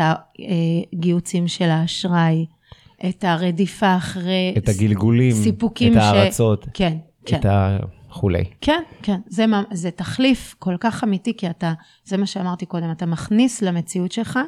[0.93, 2.45] הגיוצים של האשראי,
[3.09, 4.53] את הרדיפה אחרי...
[4.57, 6.63] את הגלגולים, סיפוקים את הארצות.
[6.63, 6.67] ש...
[6.73, 7.37] כן, כן.
[7.39, 7.45] את
[8.17, 8.43] הכולי.
[8.61, 9.19] כן, כן.
[9.27, 14.11] זה, זה תחליף כל כך אמיתי, כי אתה, זה מה שאמרתי קודם, אתה מכניס למציאות
[14.11, 14.39] שלך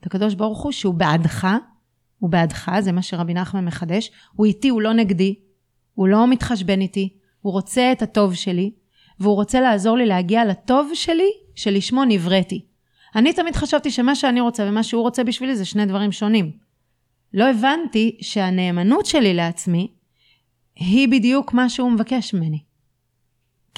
[0.00, 1.46] את הקדוש ברוך הוא שהוא בעדך,
[2.18, 5.34] הוא בעדך, זה מה שרבי נחמן מחדש, הוא איתי, הוא לא נגדי,
[5.94, 7.08] הוא לא מתחשבן איתי,
[7.40, 8.70] הוא רוצה את הטוב שלי,
[9.20, 12.64] והוא רוצה לעזור לי להגיע לטוב שלי, שלשמו נבראתי.
[13.16, 16.50] אני תמיד חשבתי שמה שאני רוצה ומה שהוא רוצה בשבילי זה שני דברים שונים.
[17.34, 19.88] לא הבנתי שהנאמנות שלי לעצמי
[20.76, 22.58] היא בדיוק מה שהוא מבקש ממני.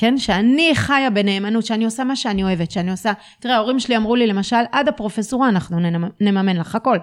[0.00, 0.18] כן?
[0.18, 3.12] שאני חיה בנאמנות, שאני עושה מה שאני אוהבת, שאני עושה...
[3.40, 5.78] תראה, ההורים שלי אמרו לי למשל, עד הפרופסורה אנחנו
[6.20, 6.98] נממן לך הכל.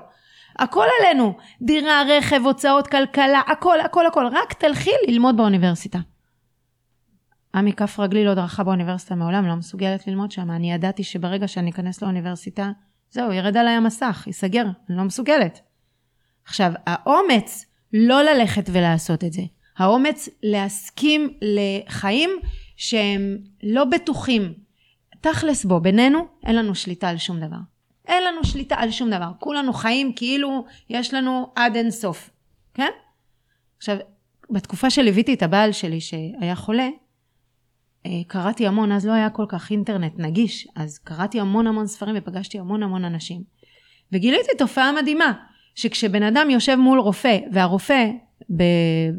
[0.59, 1.33] הכל עלינו.
[1.61, 4.27] דירה, רכב, הוצאות, כלכלה, הכל, הכל, הכל.
[4.31, 5.99] רק תלכי ללמוד באוניברסיטה.
[7.55, 10.51] עמי כף רגלי לא דרכה באוניברסיטה מעולם, לא מסוגלת ללמוד שם.
[10.51, 12.71] אני ידעתי שברגע שאני אכנס לאוניברסיטה,
[13.09, 15.59] זהו, ירד עליי המסך, ייסגר, אני לא מסוגלת.
[16.45, 19.41] עכשיו, האומץ לא ללכת ולעשות את זה.
[19.77, 22.29] האומץ להסכים לחיים
[22.75, 24.53] שהם לא בטוחים.
[25.21, 27.57] תכלס בו, בינינו, אין לנו שליטה על שום דבר.
[28.07, 29.31] אין לנו שליטה על שום דבר.
[29.39, 32.29] כולנו חיים כאילו יש לנו עד אין סוף,
[32.73, 32.91] כן?
[33.77, 33.97] עכשיו,
[34.49, 36.89] בתקופה שליוויתי את הבעל שלי שהיה חולה,
[38.05, 42.15] אה, קראתי המון, אז לא היה כל כך אינטרנט נגיש, אז קראתי המון המון ספרים
[42.17, 43.43] ופגשתי המון המון אנשים.
[44.11, 45.33] וגיליתי תופעה מדהימה,
[45.75, 48.05] שכשבן אדם יושב מול רופא, והרופא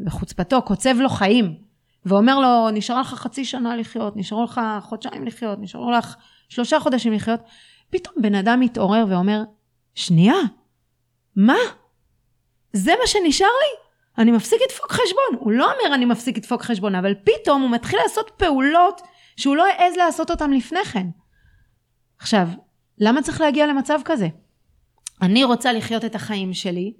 [0.05, 1.66] בחוצפתו קוצב לו חיים,
[2.07, 6.15] ואומר לו, נשארה לך חצי שנה לחיות, נשארו לך חודשיים לחיות, נשארו לך
[6.49, 7.39] שלושה חודשים לחיות,
[7.89, 9.43] פתאום בן אדם מתעורר ואומר,
[9.95, 10.35] שנייה,
[11.35, 11.57] מה?
[12.73, 13.87] זה מה שנשאר לי?
[14.17, 15.39] אני מפסיק לדפוק חשבון.
[15.39, 19.01] הוא לא אומר אני מפסיק לדפוק חשבון, אבל פתאום הוא מתחיל לעשות פעולות
[19.37, 21.07] שהוא לא העז לעשות אותן לפני כן.
[22.19, 22.47] עכשיו,
[22.97, 24.27] למה צריך להגיע למצב כזה?
[25.21, 26.93] אני רוצה לחיות את החיים שלי,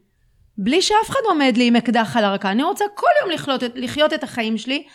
[0.57, 2.51] בלי שאף אחד עומד לי עם אקדח על הרקה.
[2.51, 4.87] אני רוצה כל יום לחיות, לחיות את החיים שלי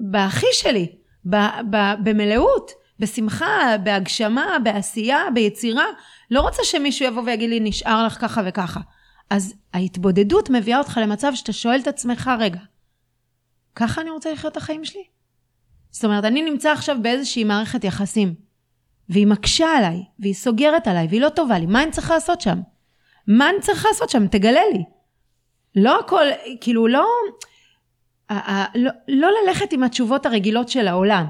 [0.00, 0.92] בהכי שלי,
[1.30, 1.36] ב,
[1.70, 5.86] ב, במלאות, בשמחה, בהגשמה, בעשייה, ביצירה.
[6.30, 8.80] לא רוצה שמישהו יבוא ויגיד לי, נשאר לך ככה וככה.
[9.30, 12.60] אז ההתבודדות מביאה אותך למצב שאתה שואל את עצמך, רגע,
[13.74, 15.04] ככה אני רוצה לחיות את החיים שלי?
[15.90, 18.34] זאת אומרת, אני נמצא עכשיו באיזושהי מערכת יחסים,
[19.08, 22.60] והיא מקשה עליי, והיא סוגרת עליי, והיא לא טובה לי, מה אני צריך לעשות שם?
[23.26, 24.26] מה אני צריך לעשות שם?
[24.26, 24.84] תגלה לי.
[25.76, 26.26] לא הכל,
[26.60, 27.06] כאילו, לא,
[28.74, 31.26] לא, לא ללכת עם התשובות הרגילות של העולם.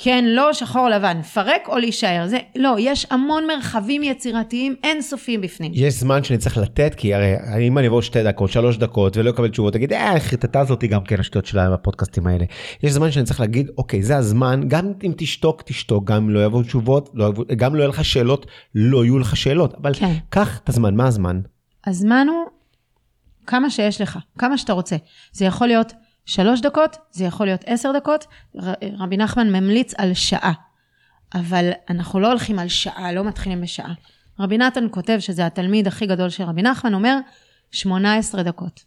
[0.00, 2.26] כן, לא, שחור לבן, פרק או להישאר.
[2.26, 5.72] זה, לא, יש המון מרחבים יצירתיים אינסופיים בפנים.
[5.74, 9.30] יש זמן שאני צריך לתת, כי הרי אם אני אבוא שתי דקות, שלוש דקות, ולא
[9.30, 12.44] אקבל תשובות, תגיד, אה, החרטטה הזאתי גם כן השטויות שלה בפודקאסטים האלה.
[12.82, 16.44] יש זמן שאני צריך להגיד, אוקיי, זה הזמן, גם אם תשתוק, תשתוק, גם אם לא
[16.44, 20.12] יבואו תשובות, לא יבוא, גם לא יהיו לך שאלות, לא יהיו לך שאלות, אבל כן.
[20.28, 21.40] קח את הזמן, מה הזמן?
[21.86, 22.44] הזמן הוא
[23.46, 24.96] כמה שיש לך, כמה שאתה רוצה.
[25.32, 25.92] זה יכול להיות...
[26.28, 28.26] שלוש דקות, זה יכול להיות עשר דקות,
[28.98, 30.52] רבי נחמן ממליץ על שעה.
[31.34, 33.94] אבל אנחנו לא הולכים על שעה, לא מתחילים בשעה.
[34.40, 37.18] רבי נתן כותב, שזה התלמיד הכי גדול של רבי נחמן, אומר
[37.70, 38.84] 18 דקות.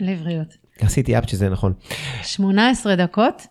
[0.00, 0.54] לבריאות.
[0.80, 1.72] עשיתי אפ שזה נכון.
[2.22, 3.46] 18 דקות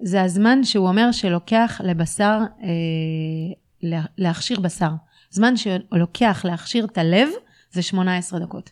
[0.00, 2.68] זה הזמן שהוא אומר שלוקח לבשר אה,
[3.82, 4.90] לה- להכשיר בשר.
[5.30, 7.28] זמן שלוקח להכשיר את הלב
[7.70, 8.70] זה 18 דקות.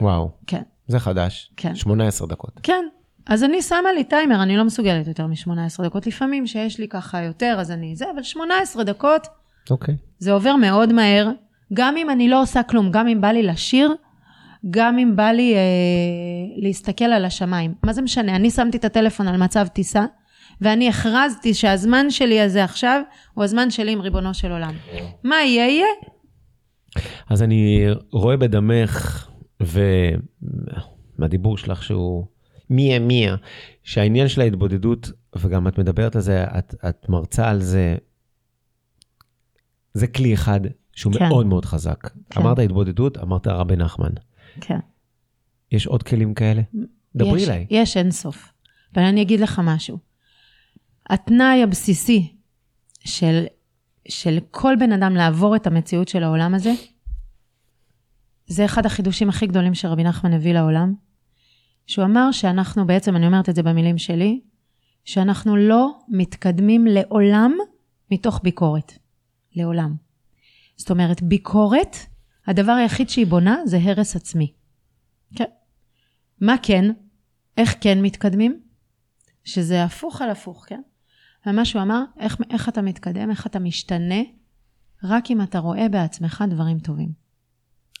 [0.00, 1.50] וואו, כן, זה חדש.
[1.56, 1.74] כן.
[1.74, 2.60] 18 דקות.
[2.62, 2.84] כן.
[3.26, 6.06] אז אני שמה לי טיימר, אני לא מסוגלת יותר מ-18 דקות.
[6.06, 9.26] לפעמים שיש לי ככה יותר, אז אני זה, אבל 18 דקות
[9.70, 9.96] אוקיי.
[10.18, 11.28] זה עובר מאוד מהר,
[11.72, 13.94] גם אם אני לא עושה כלום, גם אם בא לי לשיר,
[14.70, 15.60] גם אם בא לי אה,
[16.56, 17.74] להסתכל על השמיים.
[17.82, 18.36] מה זה משנה?
[18.36, 20.04] אני שמתי את הטלפון על מצב טיסה,
[20.60, 23.02] ואני הכרזתי שהזמן שלי הזה עכשיו,
[23.34, 24.74] הוא הזמן שלי עם ריבונו של עולם.
[25.24, 25.86] מה יהיה יהיה?
[27.30, 29.28] אז אני רואה בדמך,
[29.60, 32.26] ומהדיבור שלך שהוא
[32.70, 33.36] מיה מיה,
[33.82, 37.96] שהעניין של ההתבודדות, וגם את מדברת על זה, את, את מרצה על זה,
[39.94, 40.60] זה כלי אחד
[40.92, 41.28] שהוא כן.
[41.28, 42.10] מאוד מאוד חזק.
[42.30, 42.40] כן.
[42.40, 44.12] אמרת התבודדות, אמרת רבי נחמן.
[44.60, 44.78] כן.
[45.72, 46.62] יש עוד כלים כאלה?
[47.16, 47.66] דברי יש, אליי.
[47.70, 48.52] יש אינסוף.
[48.94, 49.98] אבל אני אגיד לך משהו.
[51.10, 52.36] התנאי הבסיסי
[53.04, 53.44] של,
[54.08, 56.72] של כל בן אדם לעבור את המציאות של העולם הזה,
[58.46, 60.94] זה אחד החידושים הכי גדולים שרבי נחמן הביא לעולם,
[61.86, 64.40] שהוא אמר שאנחנו, בעצם אני אומרת את זה במילים שלי,
[65.04, 67.52] שאנחנו לא מתקדמים לעולם
[68.10, 68.92] מתוך ביקורת.
[69.56, 69.94] לעולם.
[70.76, 71.96] זאת אומרת, ביקורת,
[72.46, 74.52] הדבר היחיד שהיא בונה זה הרס עצמי.
[75.34, 75.44] כן.
[76.40, 76.84] מה כן?
[77.56, 78.60] איך כן מתקדמים?
[79.44, 80.80] שזה הפוך על הפוך, כן?
[81.46, 84.22] ומה שהוא אמר, איך, איך אתה מתקדם, איך אתה משתנה,
[85.04, 87.25] רק אם אתה רואה בעצמך דברים טובים.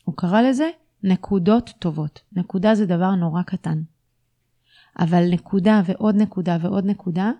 [0.06, 0.70] הוא קרא לזה
[1.02, 2.20] נקודות טובות.
[2.32, 3.82] נקודה זה דבר נורא קטן.
[4.98, 7.30] אבל נקודה ועוד נקודה ועוד נקודה,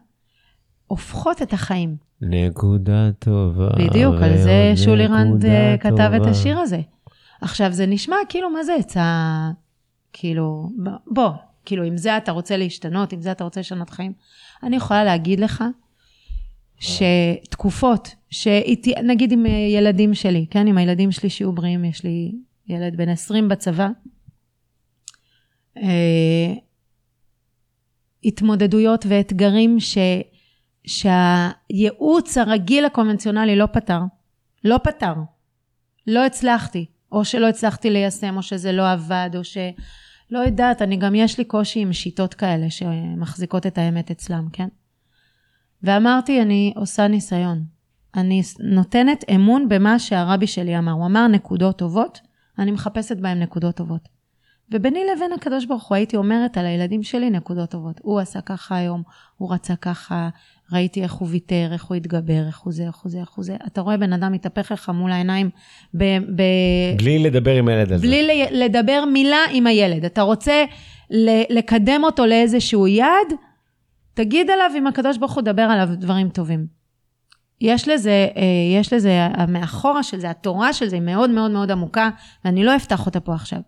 [0.87, 1.96] הופכות את החיים.
[2.20, 3.68] נקודה טובה.
[3.79, 6.31] בדיוק, על זה שולי רנד אה, כתב את טובה.
[6.31, 6.81] השיר הזה.
[7.40, 9.50] עכשיו, זה נשמע כאילו, מה זה עצה,
[10.12, 10.70] כאילו,
[11.07, 11.31] בוא,
[11.64, 14.12] כאילו, עם זה אתה רוצה להשתנות, עם זה אתה רוצה לשנות חיים.
[14.62, 15.64] אני יכולה להגיד לך
[16.79, 22.33] שתקופות, שאיתי, נגיד עם אה, ילדים שלי, כן, עם הילדים שלי שיהיו בריאים, יש לי
[22.68, 23.88] ילד בן 20 בצבא,
[25.76, 26.55] אה,
[28.24, 29.98] התמודדויות ואתגרים ש,
[30.87, 34.00] שהייעוץ הרגיל הקונבנציונלי לא פתר.
[34.64, 35.14] לא פתר.
[36.07, 36.87] לא הצלחתי.
[37.12, 39.59] או שלא הצלחתי ליישם, או שזה לא עבד, או ש...
[40.31, 44.68] לא יודעת, אני גם יש לי קושי עם שיטות כאלה שמחזיקות את האמת אצלם, כן?
[45.83, 47.64] ואמרתי, אני עושה ניסיון.
[48.14, 50.92] אני נותנת אמון במה שהרבי שלי אמר.
[50.92, 52.20] הוא אמר נקודות טובות,
[52.59, 54.09] אני מחפשת בהם נקודות טובות.
[54.73, 58.01] וביני לבין הקדוש ברוך הוא הייתי אומרת על הילדים שלי נקודות טובות.
[58.03, 59.03] הוא עשה ככה היום,
[59.37, 60.29] הוא רצה ככה,
[60.73, 63.45] ראיתי איך הוא ויתר, איך הוא התגבר, איך הוא זה, איך הוא זה, איך הוא
[63.45, 63.57] זה.
[63.66, 65.51] אתה רואה בן אדם מתהפך לך מול העיניים
[65.95, 66.05] ב...
[66.37, 66.42] ב...
[66.99, 68.07] בלי לדבר עם הילד על זה.
[68.07, 70.05] בלי ל- לדבר מילה עם הילד.
[70.05, 70.64] אתה רוצה
[71.11, 73.33] ל- לקדם אותו לאיזשהו יעד,
[74.14, 76.66] תגיד עליו אם הקדוש ברוך הוא דבר עליו דברים טובים.
[77.61, 78.42] יש לזה, אה,
[78.81, 82.11] יש לזה, המאחורה של זה, התורה של זה היא מאוד מאוד מאוד עמוקה,
[82.45, 83.59] ואני לא אפתח אותה פה עכשיו,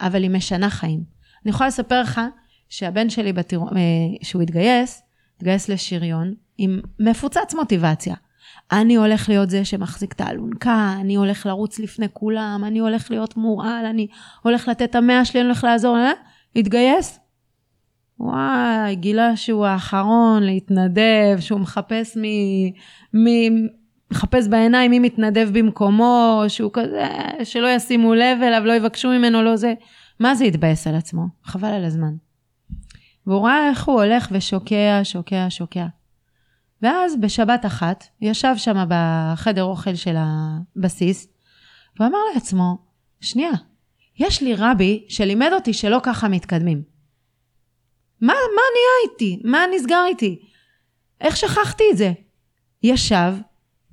[0.00, 1.02] אבל היא משנה חיים.
[1.44, 2.20] אני יכולה לספר לך
[2.68, 3.60] שהבן שלי, בתיר...
[3.60, 3.76] אה,
[4.22, 5.02] שהוא התגייס,
[5.36, 8.14] התגייס לשריון, עם מפוצץ מוטיבציה.
[8.72, 13.36] אני הולך להיות זה שמחזיק את האלונקה, אני הולך לרוץ לפני כולם, אני הולך להיות
[13.36, 14.06] מורעל, אני
[14.42, 16.12] הולך לתת את המאה שלי, אני הולך לעזור, אה?
[16.56, 17.20] התגייס?
[18.20, 22.22] וואי, גילה שהוא האחרון להתנדב, שהוא מחפש מ...
[23.14, 23.28] מ...
[24.10, 27.06] מחפש בעיניים מי מתנדב במקומו, שהוא כזה,
[27.44, 29.74] שלא ישימו לב אליו, לא יבקשו ממנו, לא זה.
[30.20, 31.22] מה זה התבאס על עצמו?
[31.44, 32.14] חבל על הזמן.
[33.26, 35.86] והוא ראה איך הוא הולך ושוקע, שוקע, שוקע.
[36.82, 41.28] ואז בשבת אחת, ישב שם בחדר אוכל של הבסיס,
[42.00, 42.78] ואמר לעצמו,
[43.20, 43.52] שנייה,
[44.18, 46.97] יש לי רבי שלימד אותי שלא ככה מתקדמים.
[48.20, 49.42] מה, מה נהיה איתי?
[49.44, 50.38] מה נסגר איתי?
[51.20, 52.12] איך שכחתי את זה?
[52.82, 53.34] ישב,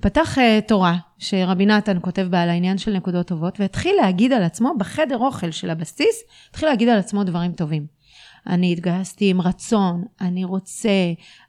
[0.01, 4.43] פתח uh, תורה שרבי נתן כותב בה על העניין של נקודות טובות, והתחיל להגיד על
[4.43, 7.85] עצמו, בחדר אוכל של הבסיס, התחיל להגיד על עצמו דברים טובים.
[8.47, 10.89] אני התגייסתי עם רצון, אני רוצה,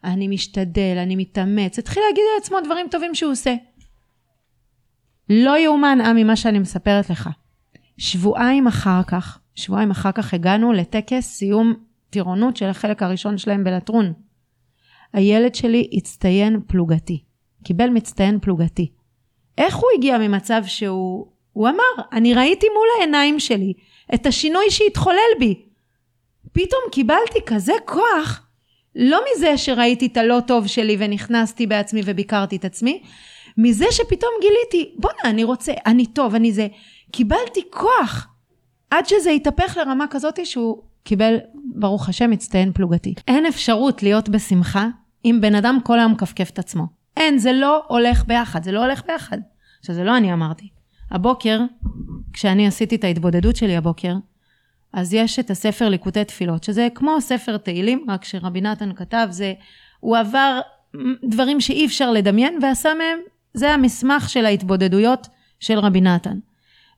[0.05, 1.79] אני משתדל, אני מתאמץ.
[1.79, 3.55] התחיל להגיד על עצמו דברים טובים שהוא עושה.
[5.29, 7.31] לא יאומן, עמי, מה שאני מספרת לך.
[7.99, 11.75] שבועיים אחר כך, שבועיים אחר כך הגענו לטקס סיום
[12.17, 14.13] טירונות של החלק הראשון שלהם בלטרון.
[15.13, 17.25] הילד שלי הצטיין פלוגתי,
[17.65, 18.93] קיבל מצטיין פלוגתי.
[19.59, 23.73] איך הוא הגיע ממצב שהוא, הוא אמר, אני ראיתי מול העיניים שלי
[24.15, 25.63] את השינוי שהתחולל בי.
[26.53, 28.47] פתאום קיבלתי כזה כוח,
[28.95, 33.03] לא מזה שראיתי את הלא טוב שלי ונכנסתי בעצמי וביקרתי את עצמי,
[33.59, 36.67] מזה שפתאום גיליתי, בואנה, אני רוצה, אני טוב, אני זה.
[37.13, 38.29] קיבלתי כוח,
[38.91, 41.37] עד שזה התהפך לרמה כזאת שהוא קיבל,
[41.75, 43.15] ברוך השם, מצטיין פלוגתי.
[43.29, 44.89] אין אפשרות להיות בשמחה
[45.25, 46.87] אם בן אדם כל היום מכפכף את עצמו.
[47.17, 49.39] אין, זה לא הולך ביחד, זה לא הולך ביחד.
[49.87, 50.69] שזה לא אני אמרתי.
[51.11, 51.61] הבוקר,
[52.33, 54.15] כשאני עשיתי את ההתבודדות שלי הבוקר,
[54.93, 59.55] אז יש את הספר ליקוטי תפילות, שזה כמו ספר תהילים, רק שרבי נתן כתב, זה,
[60.01, 60.61] הוא עבר
[61.25, 63.19] דברים שאי אפשר לדמיין, ועשה מהם,
[63.55, 65.29] זה המסמך של ההתבודדויות
[65.61, 66.39] של רבי נתן.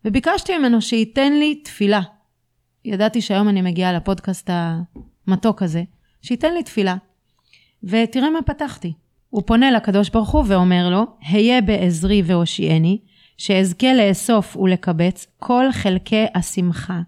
[0.05, 2.01] וביקשתי ממנו שייתן לי תפילה.
[2.89, 4.51] ידעתי שהיום אני מגיעה לפודקאסט
[5.27, 5.83] המתוק הזה,
[6.23, 6.97] שייתן לי תפילה.
[7.85, 8.93] ותראה מה פתחתי.
[9.31, 12.99] הוא פונה לקדוש ברוך הוא ואומר לו, היה בעזרי והושיעני,
[13.37, 17.01] שאזכה לאסוף ולקבץ כל חלקי השמחה,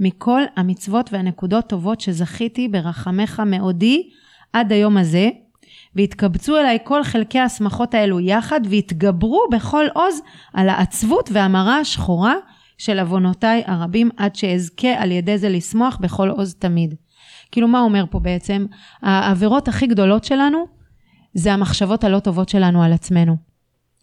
[0.00, 4.08] מכל המצוות והנקודות טובות שזכיתי ברחמך מאודי
[4.52, 5.28] עד היום הזה,
[5.94, 10.20] והתקבצו אליי כל חלקי השמחות האלו יחד, והתגברו בכל עוז
[10.54, 12.34] על העצבות והמרה השחורה
[12.78, 16.94] של עוונותיי הרבים, עד שאזכה על ידי זה לשמוח בכל עוז תמיד.
[17.52, 18.66] כאילו, מה אומר פה בעצם?
[19.02, 20.66] העבירות הכי גדולות שלנו,
[21.34, 23.36] זה המחשבות הלא טובות שלנו על עצמנו.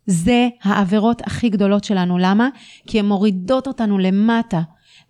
[0.06, 2.18] זה העבירות הכי גדולות שלנו.
[2.18, 2.50] למה?
[2.88, 4.62] כי הן מורידות אותנו למטה.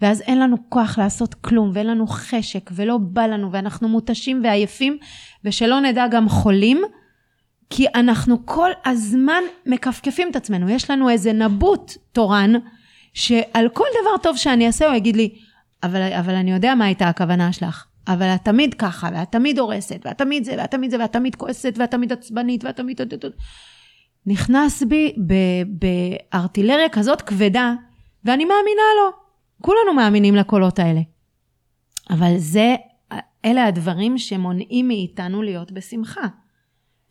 [0.02, 4.98] ואז אין לנו כוח לעשות כלום, ואין לנו חשק, ולא בא לנו, ואנחנו מותשים ועייפים,
[5.46, 6.82] ושלא נדע גם חולים,
[7.70, 10.70] כי אנחנו כל הזמן מכפכפים את עצמנו.
[10.70, 12.54] יש לנו איזה נבוט תורן,
[13.16, 15.36] שעל כל דבר טוב שאני אעשה, הוא יגיד לי,
[15.84, 17.86] אבל, אבל אני יודע מה הייתה הכוונה שלך.
[18.08, 21.36] אבל את תמיד ככה, ואת תמיד הורסת, ואת תמיד זה, ואת תמיד זה, ואת תמיד
[21.36, 23.02] כועסת, ואת תמיד עצבנית, ואת תמיד...
[24.26, 25.16] נכנס בי
[25.68, 27.74] בארטילריה כזאת כבדה,
[28.26, 29.12] ואני מאמינה לו.
[29.62, 31.02] כולנו מאמינים לקולות האלה.
[32.10, 32.76] אבל זה,
[33.46, 36.28] אלה הדברים שמונעים מאיתנו להיות בשמחה.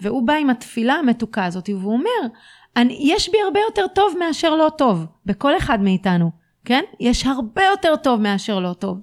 [0.01, 2.35] והוא בא עם התפילה המתוקה הזאת, והוא אומר,
[2.77, 6.31] אני, יש בי הרבה יותר טוב מאשר לא טוב, בכל אחד מאיתנו,
[6.65, 6.85] כן?
[7.01, 9.01] יש הרבה יותר טוב מאשר לא טוב.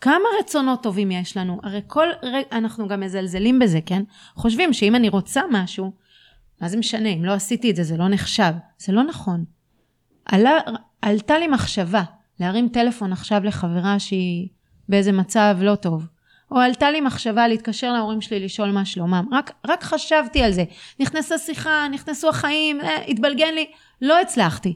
[0.00, 1.60] כמה רצונות טובים יש לנו?
[1.62, 4.02] הרי כל רגע, אנחנו גם מזלזלים בזה, כן?
[4.34, 5.92] חושבים שאם אני רוצה משהו,
[6.60, 7.08] מה זה משנה?
[7.08, 8.52] אם לא עשיתי את זה, זה לא נחשב.
[8.78, 9.44] זה לא נכון.
[10.24, 10.58] עלה,
[11.02, 12.02] עלתה לי מחשבה,
[12.40, 14.48] להרים טלפון עכשיו לחברה שהיא
[14.88, 16.06] באיזה מצב לא טוב.
[16.52, 19.24] או עלתה לי מחשבה להתקשר להורים שלי לשאול מה שלומם.
[19.32, 20.64] רק, רק חשבתי על זה.
[21.00, 23.66] נכנסה שיחה, נכנסו החיים, אה, התבלגן לי.
[24.02, 24.74] לא הצלחתי.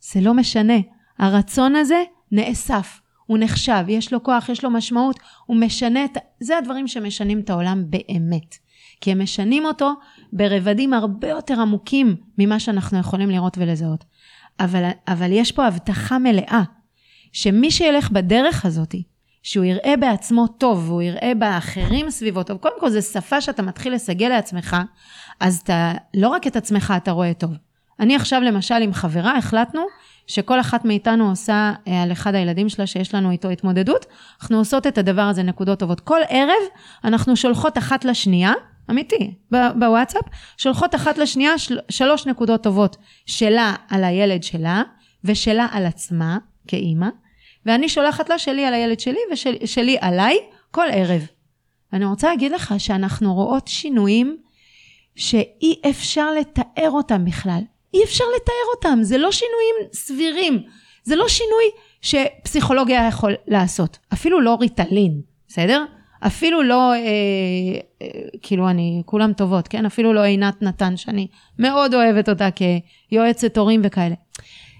[0.00, 0.78] זה לא משנה.
[1.18, 2.02] הרצון הזה
[2.32, 3.00] נאסף.
[3.26, 6.16] הוא נחשב, יש לו כוח, יש לו משמעות, הוא משנה את...
[6.40, 8.54] זה הדברים שמשנים את העולם באמת.
[9.00, 9.92] כי הם משנים אותו
[10.32, 14.04] ברבדים הרבה יותר עמוקים ממה שאנחנו יכולים לראות ולזהות.
[14.60, 16.62] אבל, אבל יש פה הבטחה מלאה
[17.32, 18.94] שמי שילך בדרך הזאת,
[19.48, 23.94] שהוא יראה בעצמו טוב והוא יראה באחרים סביבו טוב, קודם כל זו שפה שאתה מתחיל
[23.94, 24.76] לסגל לעצמך,
[25.40, 27.50] אז אתה, לא רק את עצמך אתה רואה טוב.
[28.00, 29.82] אני עכשיו למשל עם חברה החלטנו
[30.26, 34.06] שכל אחת מאיתנו עושה אה, על אחד הילדים שלה שיש לנו איתו התמודדות,
[34.40, 36.00] אנחנו עושות את הדבר הזה נקודות טובות.
[36.00, 36.62] כל ערב
[37.04, 38.52] אנחנו שולחות אחת לשנייה,
[38.90, 40.24] אמיתי, בוואטסאפ,
[40.56, 44.82] שולחות אחת לשנייה של, שלוש נקודות טובות שלה על הילד שלה
[45.24, 47.08] ושלה על עצמה, כאימא,
[47.66, 49.18] ואני שולחת לה שלי על הילד שלי
[49.62, 50.38] ושלי עליי
[50.70, 51.26] כל ערב.
[51.92, 54.36] ואני רוצה להגיד לך שאנחנו רואות שינויים
[55.16, 57.60] שאי אפשר לתאר אותם בכלל.
[57.94, 60.62] אי אפשר לתאר אותם, זה לא שינויים סבירים,
[61.02, 61.64] זה לא שינוי
[62.02, 65.84] שפסיכולוגיה יכול לעשות, אפילו לא ריטלין, בסדר?
[66.26, 66.98] אפילו לא, אה,
[68.02, 68.08] אה,
[68.42, 69.86] כאילו אני, כולם טובות, כן?
[69.86, 71.26] אפילו לא עינת נתן, שאני
[71.58, 74.14] מאוד אוהבת אותה כיועצת הורים וכאלה.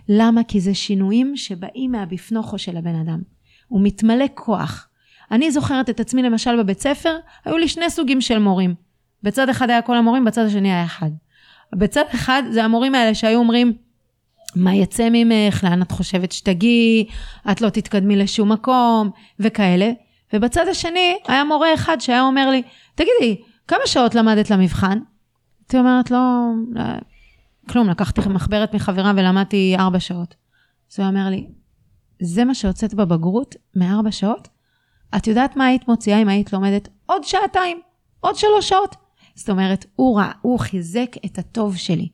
[0.09, 0.45] למה?
[0.45, 3.21] כי זה שינויים שבאים מהבפנוכו של הבן אדם.
[3.69, 4.89] הוא מתמלא כוח.
[5.31, 8.75] אני זוכרת את עצמי למשל בבית ספר, היו לי שני סוגים של מורים.
[9.23, 11.11] בצד אחד היה כל המורים, בצד השני היה אחד.
[11.73, 13.73] בצד אחד זה המורים האלה שהיו אומרים,
[14.57, 17.07] מה יצא ממך, לאן את חושבת שתגיעי,
[17.51, 19.91] את לא תתקדמי לשום מקום, וכאלה.
[20.33, 22.63] ובצד השני היה מורה אחד שהיה אומר לי,
[22.95, 24.99] תגידי, כמה שעות למדת למבחן?
[25.61, 26.19] הייתי אומרת לו,
[26.73, 26.83] לא,
[27.69, 30.35] כלום, לקחתי מחברת מחברה ולמדתי ארבע שעות.
[30.93, 31.47] אז הוא אומר לי,
[32.23, 34.49] זה מה שהוצאת בבגרות מארבע שעות?
[35.17, 37.81] את יודעת מה היית מוציאה אם היית לומדת עוד שעתיים,
[38.21, 38.97] עוד שלוש שעות?
[39.35, 42.09] זאת אומרת, הוא ראה, הוא חיזק את הטוב שלי,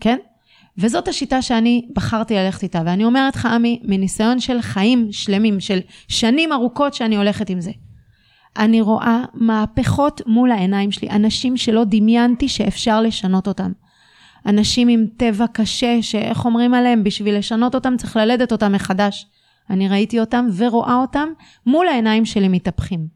[0.00, 0.18] כן?
[0.78, 2.82] וזאת השיטה שאני בחרתי ללכת איתה.
[2.86, 5.78] ואני אומרת לך, עמי, מניסיון של חיים שלמים, של
[6.08, 7.70] שנים ארוכות שאני הולכת עם זה.
[8.56, 13.72] אני רואה מהפכות מול העיניים שלי, אנשים שלא דמיינתי שאפשר לשנות אותם.
[14.46, 19.26] אנשים עם טבע קשה, שאיך אומרים עליהם, בשביל לשנות אותם צריך ללדת אותם מחדש.
[19.70, 21.28] אני ראיתי אותם ורואה אותם
[21.66, 23.06] מול העיניים שלי מתהפכים.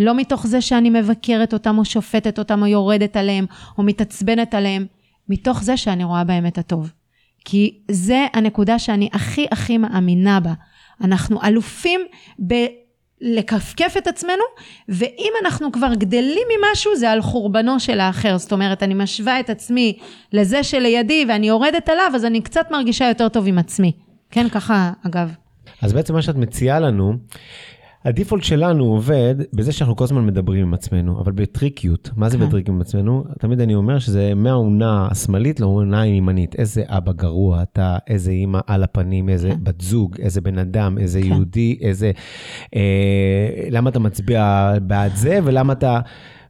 [0.00, 3.46] לא מתוך זה שאני מבקרת אותם או שופטת אותם או יורדת עליהם
[3.78, 4.86] או מתעצבנת עליהם,
[5.28, 6.92] מתוך זה שאני רואה בהם את הטוב.
[7.44, 10.52] כי זה הנקודה שאני הכי הכי מאמינה בה.
[11.00, 12.00] אנחנו אלופים
[13.20, 14.42] לכפכף את עצמנו,
[14.88, 18.38] ואם אנחנו כבר גדלים ממשהו, זה על חורבנו של האחר.
[18.38, 19.98] זאת אומרת, אני משווה את עצמי
[20.32, 23.92] לזה שלידי ואני יורדת עליו, אז אני קצת מרגישה יותר טוב עם עצמי.
[24.30, 25.34] כן, ככה, אגב.
[25.82, 27.12] אז בעצם מה שאת מציעה לנו,
[28.06, 32.10] הדיפולט שלנו עובד בזה שאנחנו כל הזמן מדברים עם עצמנו, אבל בטריקיות.
[32.16, 32.46] מה זה כן.
[32.46, 33.24] בטריק עם עצמנו?
[33.38, 36.54] תמיד אני אומר שזה מהאונה השמאלית לאונה הימנית.
[36.54, 39.56] איזה אבא גרוע אתה, איזה אימא על הפנים, איזה כן.
[39.62, 41.26] בת זוג, איזה בן אדם, איזה כן.
[41.26, 42.10] יהודי, איזה...
[42.74, 46.00] אה, למה אתה מצביע בעד זה ולמה אתה...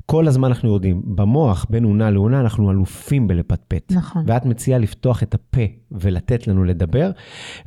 [0.07, 3.92] כל הזמן אנחנו יודעים, במוח, בין אונה לאונה, אנחנו אלופים בלפטפט.
[3.92, 4.24] נכון.
[4.26, 7.11] ואת מציעה לפתוח את הפה ולתת לנו לדבר,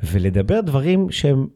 [0.03, 1.47] ולדבר דברים שהם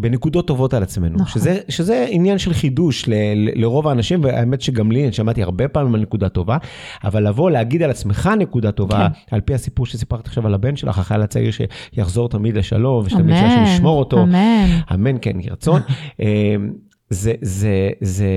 [0.00, 1.14] בנקודות טובות על עצמנו.
[1.14, 1.42] נכון.
[1.42, 5.68] שזה, שזה עניין של חידוש ל, ל, לרוב האנשים, והאמת שגם לי, אני שמעתי הרבה
[5.68, 6.56] פעמים על נקודה טובה,
[7.04, 9.36] אבל לבוא להגיד על עצמך נקודה טובה, כן.
[9.36, 13.58] על פי הסיפור שסיפרת עכשיו על הבן שלך, החייל הצעיר שיחזור תמיד לשלום, ושתמיד שהשם
[13.58, 14.22] אמן, ישמור אותו.
[14.22, 14.66] אמן.
[14.94, 15.80] אמן כן יהי רצון.
[16.20, 16.56] אה,
[17.10, 18.28] זה, זה, זה,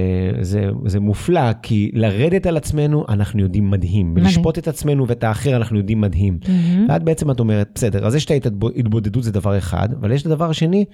[0.41, 4.11] זה, זה מופלא, כי לרדת על עצמנו אנחנו יודעים מדהים.
[4.11, 4.25] מדהים.
[4.25, 6.37] ולשפוט את עצמנו ואת האחר אנחנו יודעים מדהים.
[6.47, 6.85] מהמם.
[6.89, 10.27] ואת בעצם את אומרת, בסדר, אז יש את ההתבודדות זה דבר אחד, אבל יש את
[10.27, 10.85] הדבר השני,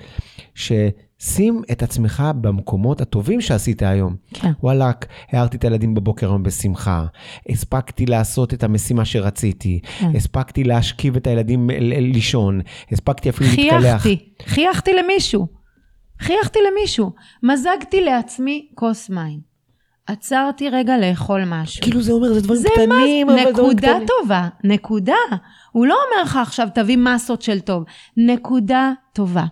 [0.55, 4.15] ששים את עצמך במקומות הטובים שעשית היום.
[4.33, 4.51] כן.
[4.63, 7.05] וואלאק, הערתי את הילדים בבוקר היום בשמחה,
[7.49, 10.15] הספקתי לעשות את המשימה שרציתי, כן.
[10.15, 11.69] הספקתי להשכיב את הילדים
[12.13, 12.61] לישון,
[12.91, 14.01] הספקתי אפילו להתקלח.
[14.01, 15.56] חייכתי, חייכתי למישהו.
[16.19, 17.11] חייכתי למישהו.
[17.43, 19.39] מזגתי לעצמי כוס מים.
[20.07, 21.83] עצרתי רגע לאכול משהו.
[21.83, 24.07] כאילו זה אומר, זה דברים זה קטנים, אבל זה דברים נקודה קטנים.
[24.07, 25.15] טובה, נקודה.
[25.71, 27.83] הוא לא אומר לך עכשיו תביא מסות של טוב,
[28.17, 29.45] נקודה טובה.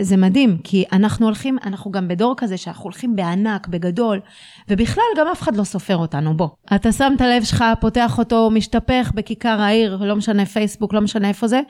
[0.00, 4.20] זה מדהים, כי אנחנו הולכים, אנחנו גם בדור כזה שאנחנו הולכים בענק, בגדול,
[4.68, 6.48] ובכלל גם אף אחד לא סופר אותנו, בוא.
[6.74, 11.28] אתה שם את הלב שלך, פותח אותו, משתפך בכיכר העיר, לא משנה פייסבוק, לא משנה
[11.28, 11.60] איפה זה,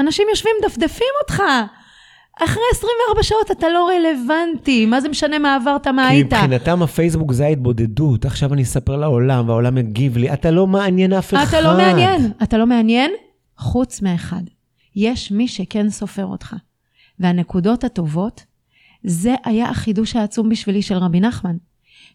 [0.00, 1.42] אנשים יושבים, דפדפים אותך.
[2.38, 6.32] אחרי 24 שעות אתה לא רלוונטי, מה זה משנה מה עברת, מה כי היית?
[6.32, 11.34] מבחינתם הפייסבוק זה ההתבודדות, עכשיו אני אספר לעולם והעולם יגיב לי, אתה לא מעניין אף
[11.34, 11.44] אחד.
[11.48, 13.10] אתה לא מעניין, אתה לא מעניין,
[13.58, 14.42] חוץ מאחד.
[14.96, 16.56] יש מי שכן סופר אותך.
[17.18, 18.44] והנקודות הטובות,
[19.04, 21.56] זה היה החידוש העצום בשבילי של רבי נחמן.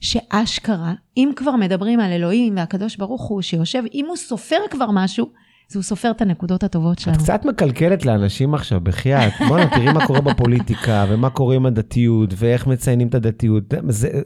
[0.01, 5.29] שאשכרה, אם כבר מדברים על אלוהים והקדוש ברוך הוא שיושב, אם הוא סופר כבר משהו,
[5.69, 7.17] אז הוא סופר את הנקודות הטובות את שלנו.
[7.17, 9.33] קצת מקלקלת לאנשים עכשיו, בחייאת.
[9.47, 13.63] בואנה, תראי מה קורה בפוליטיקה, ומה קורה עם הדתיות, ואיך מציינים את הדתיות.
[13.87, 14.21] זה,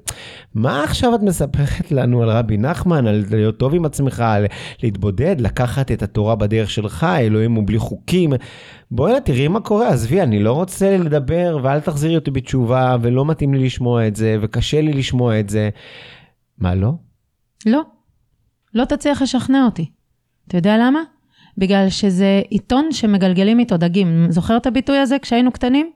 [0.53, 4.45] מה עכשיו את מספרת לנו על רבי נחמן, על להיות טוב עם עצמך, על
[4.83, 8.33] להתבודד, לקחת את התורה בדרך שלך, אלוהים הוא בלי חוקים.
[8.91, 13.53] בואנה, תראי מה קורה, עזבי, אני לא רוצה לדבר, ואל תחזירי אותי בתשובה, ולא מתאים
[13.53, 15.69] לי לשמוע את זה, וקשה לי לשמוע את זה.
[16.57, 16.91] מה, לא?
[17.65, 17.81] לא,
[18.73, 19.91] לא תצליח לשכנע אותי.
[20.47, 20.99] אתה יודע למה?
[21.57, 24.25] בגלל שזה עיתון שמגלגלים איתו דגים.
[24.29, 25.91] זוכר את הביטוי הזה כשהיינו קטנים?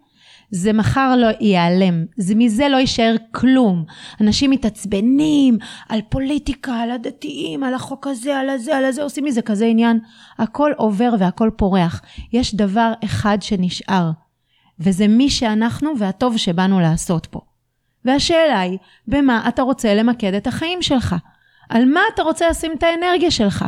[0.51, 3.85] זה מחר לא ייעלם, זה מזה לא יישאר כלום.
[4.21, 5.57] אנשים מתעצבנים
[5.89, 9.99] על פוליטיקה, על הדתיים, על החוק הזה, על הזה, על הזה, עושים מזה כזה עניין.
[10.37, 12.01] הכל עובר והכל פורח.
[12.33, 14.11] יש דבר אחד שנשאר,
[14.79, 17.39] וזה מי שאנחנו והטוב שבאנו לעשות פה.
[18.05, 18.77] והשאלה היא,
[19.07, 21.15] במה אתה רוצה למקד את החיים שלך?
[21.69, 23.65] על מה אתה רוצה לשים את האנרגיה שלך?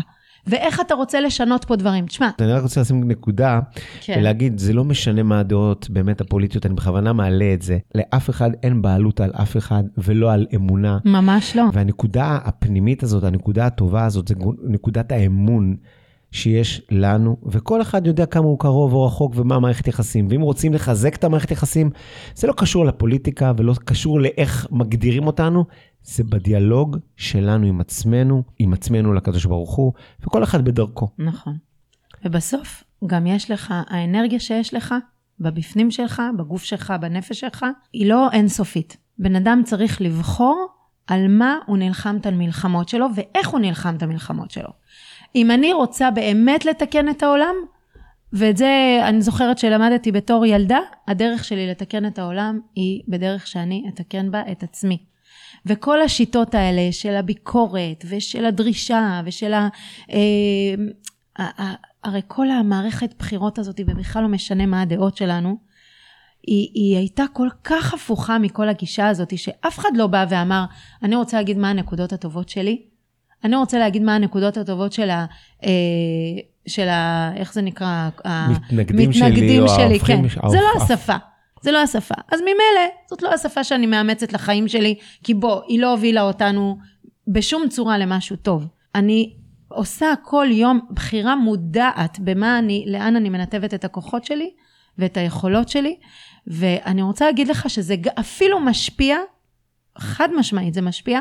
[0.47, 2.05] ואיך אתה רוצה לשנות פה דברים?
[2.05, 3.59] תשמע, אני רק רוצה לשים נקודה,
[4.01, 4.15] כן.
[4.19, 7.77] ולהגיד, זה לא משנה מה הדעות באמת הפוליטיות, אני בכוונה מעלה את זה.
[7.95, 10.97] לאף אחד אין בעלות על אף אחד, ולא על אמונה.
[11.05, 11.63] ממש לא.
[11.73, 15.75] והנקודה הפנימית הזאת, הנקודה הטובה הזאת, זה נקודת האמון
[16.31, 20.27] שיש לנו, וכל אחד יודע כמה הוא קרוב או רחוק ומה המערכת יחסים.
[20.29, 21.89] ואם רוצים לחזק את המערכת יחסים,
[22.35, 25.65] זה לא קשור לפוליטיקה ולא קשור לאיך מגדירים אותנו,
[26.03, 31.09] זה בדיאלוג שלנו עם עצמנו, עם עצמנו לקדוש ברוך הוא, וכל אחד בדרכו.
[31.17, 31.57] נכון.
[32.25, 34.95] ובסוף, גם יש לך, האנרגיה שיש לך,
[35.39, 38.97] בבפנים שלך, בגוף שלך, בנפש שלך, היא לא אינסופית.
[39.19, 40.67] בן אדם צריך לבחור
[41.07, 44.69] על מה הוא נלחם את המלחמות שלו ואיך הוא נלחם את המלחמות שלו.
[45.35, 47.55] אם אני רוצה באמת לתקן את העולם,
[48.33, 53.85] ואת זה אני זוכרת שלמדתי בתור ילדה, הדרך שלי לתקן את העולם היא בדרך שאני
[53.89, 54.97] אתקן בה את עצמי.
[55.65, 59.67] וכל השיטות האלה של הביקורת ושל הדרישה ושל ה...
[61.39, 65.57] ה- הרי כל המערכת בחירות הזאת, ובכלל לא משנה מה הדעות שלנו,
[66.47, 70.63] היא, היא הייתה כל כך הפוכה מכל הגישה הזאת, שאף אחד לא בא ואמר,
[71.03, 72.81] אני רוצה להגיד מה הנקודות הטובות שלי,
[73.43, 75.25] אני רוצה להגיד מה הנקודות הטובות של ה...
[75.63, 75.69] אה,
[76.67, 77.31] של ה...
[77.35, 78.09] איך זה נקרא?
[78.49, 80.49] מתנגדים שלי, המתנגדים או ההופכים כן.
[80.49, 81.15] זה לא השפה.
[81.61, 82.15] זה לא השפה.
[82.31, 86.77] אז ממילא, זאת לא השפה שאני מאמצת לחיים שלי, כי בוא, היא לא הובילה אותנו
[87.27, 88.67] בשום צורה למשהו טוב.
[88.95, 89.33] אני
[89.67, 94.49] עושה כל יום בחירה מודעת במה אני, לאן אני מנתבת את הכוחות שלי,
[94.97, 95.95] ואת היכולות שלי,
[96.47, 99.17] ואני רוצה להגיד לך שזה אפילו משפיע,
[99.97, 101.19] חד משמעית זה משפיע,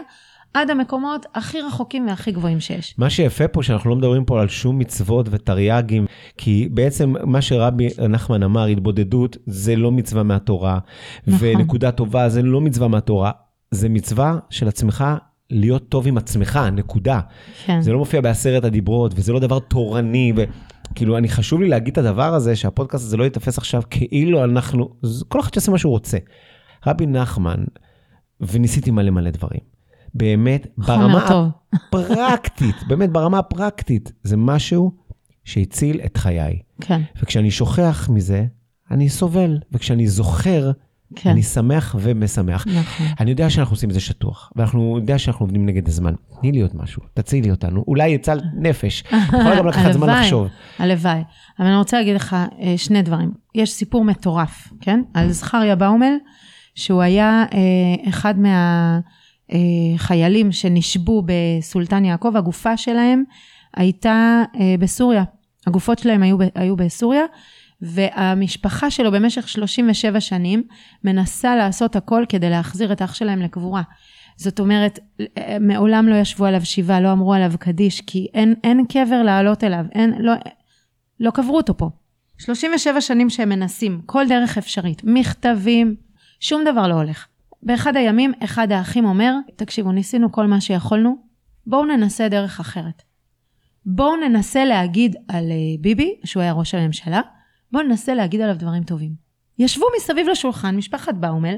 [0.54, 2.94] עד המקומות הכי רחוקים והכי גבוהים שיש.
[2.98, 7.88] מה שיפה פה, שאנחנו לא מדברים פה על שום מצוות ותרי"גים, כי בעצם מה שרבי
[8.08, 10.78] נחמן אמר, התבודדות זה לא מצווה מהתורה,
[11.26, 11.48] נכון.
[11.48, 13.30] ונקודה טובה זה לא מצווה מהתורה,
[13.70, 15.04] זה מצווה של עצמך
[15.50, 17.20] להיות טוב עם עצמך, נקודה.
[17.64, 17.80] כן.
[17.80, 21.98] זה לא מופיע בעשרת הדיברות, וזה לא דבר תורני, וכאילו, אני חשוב לי להגיד את
[21.98, 24.94] הדבר הזה, שהפודקאסט הזה לא ייתפס עכשיו כאילו אנחנו,
[25.28, 26.18] כל אחד שעושה מה שהוא רוצה.
[26.86, 27.64] רבי נחמן,
[28.40, 29.77] וניסיתי מלא מלא דברים.
[30.14, 31.28] באמת, ברמה
[31.72, 34.92] הפרקטית, באמת ברמה הפרקטית, זה משהו
[35.44, 36.58] שהציל את חיי.
[36.80, 37.02] כן.
[37.22, 38.46] וכשאני שוכח מזה,
[38.90, 40.70] אני סובל, וכשאני זוכר,
[41.16, 41.30] כן.
[41.30, 42.66] אני שמח ומשמח.
[42.66, 43.06] נכון.
[43.20, 46.14] אני יודע שאנחנו עושים את זה שטוח, ואנחנו יודע שאנחנו עובדים נגד הזמן.
[46.40, 47.84] תני לי עוד משהו, תצילי אותנו.
[47.88, 50.48] אולי יצא נפש, יכול גם לקחת זמן לחשוב.
[50.78, 51.22] הלוואי.
[51.58, 53.30] אבל אני רוצה להגיד לך אה, שני דברים.
[53.54, 55.02] יש סיפור מטורף, כן?
[55.14, 56.12] על זכריה באומל,
[56.74, 58.98] שהוא היה אה, אחד מה...
[59.52, 59.58] אה,
[59.96, 63.24] חיילים שנשבו בסולטן יעקב, הגופה שלהם
[63.76, 65.24] הייתה אה, בסוריה.
[65.66, 67.24] הגופות שלהם היו, היו בסוריה,
[67.82, 70.62] והמשפחה שלו במשך 37 שנים
[71.04, 73.82] מנסה לעשות הכל כדי להחזיר את אח שלהם לקבורה.
[74.36, 74.98] זאת אומרת,
[75.60, 79.84] מעולם לא ישבו עליו שבעה, לא אמרו עליו קדיש, כי אין, אין קבר לעלות אליו,
[79.92, 80.32] אין, לא,
[81.20, 81.90] לא קברו אותו פה.
[82.38, 85.94] 37 שנים שהם מנסים, כל דרך אפשרית, מכתבים,
[86.40, 87.26] שום דבר לא הולך.
[87.62, 91.16] באחד הימים, אחד האחים אומר, תקשיבו, ניסינו כל מה שיכולנו,
[91.66, 93.02] בואו ננסה דרך אחרת.
[93.86, 97.20] בואו ננסה להגיד על uh, ביבי, שהוא היה ראש הממשלה,
[97.72, 99.12] בואו ננסה להגיד עליו דברים טובים.
[99.58, 101.54] ישבו מסביב לשולחן, משפחת באומל,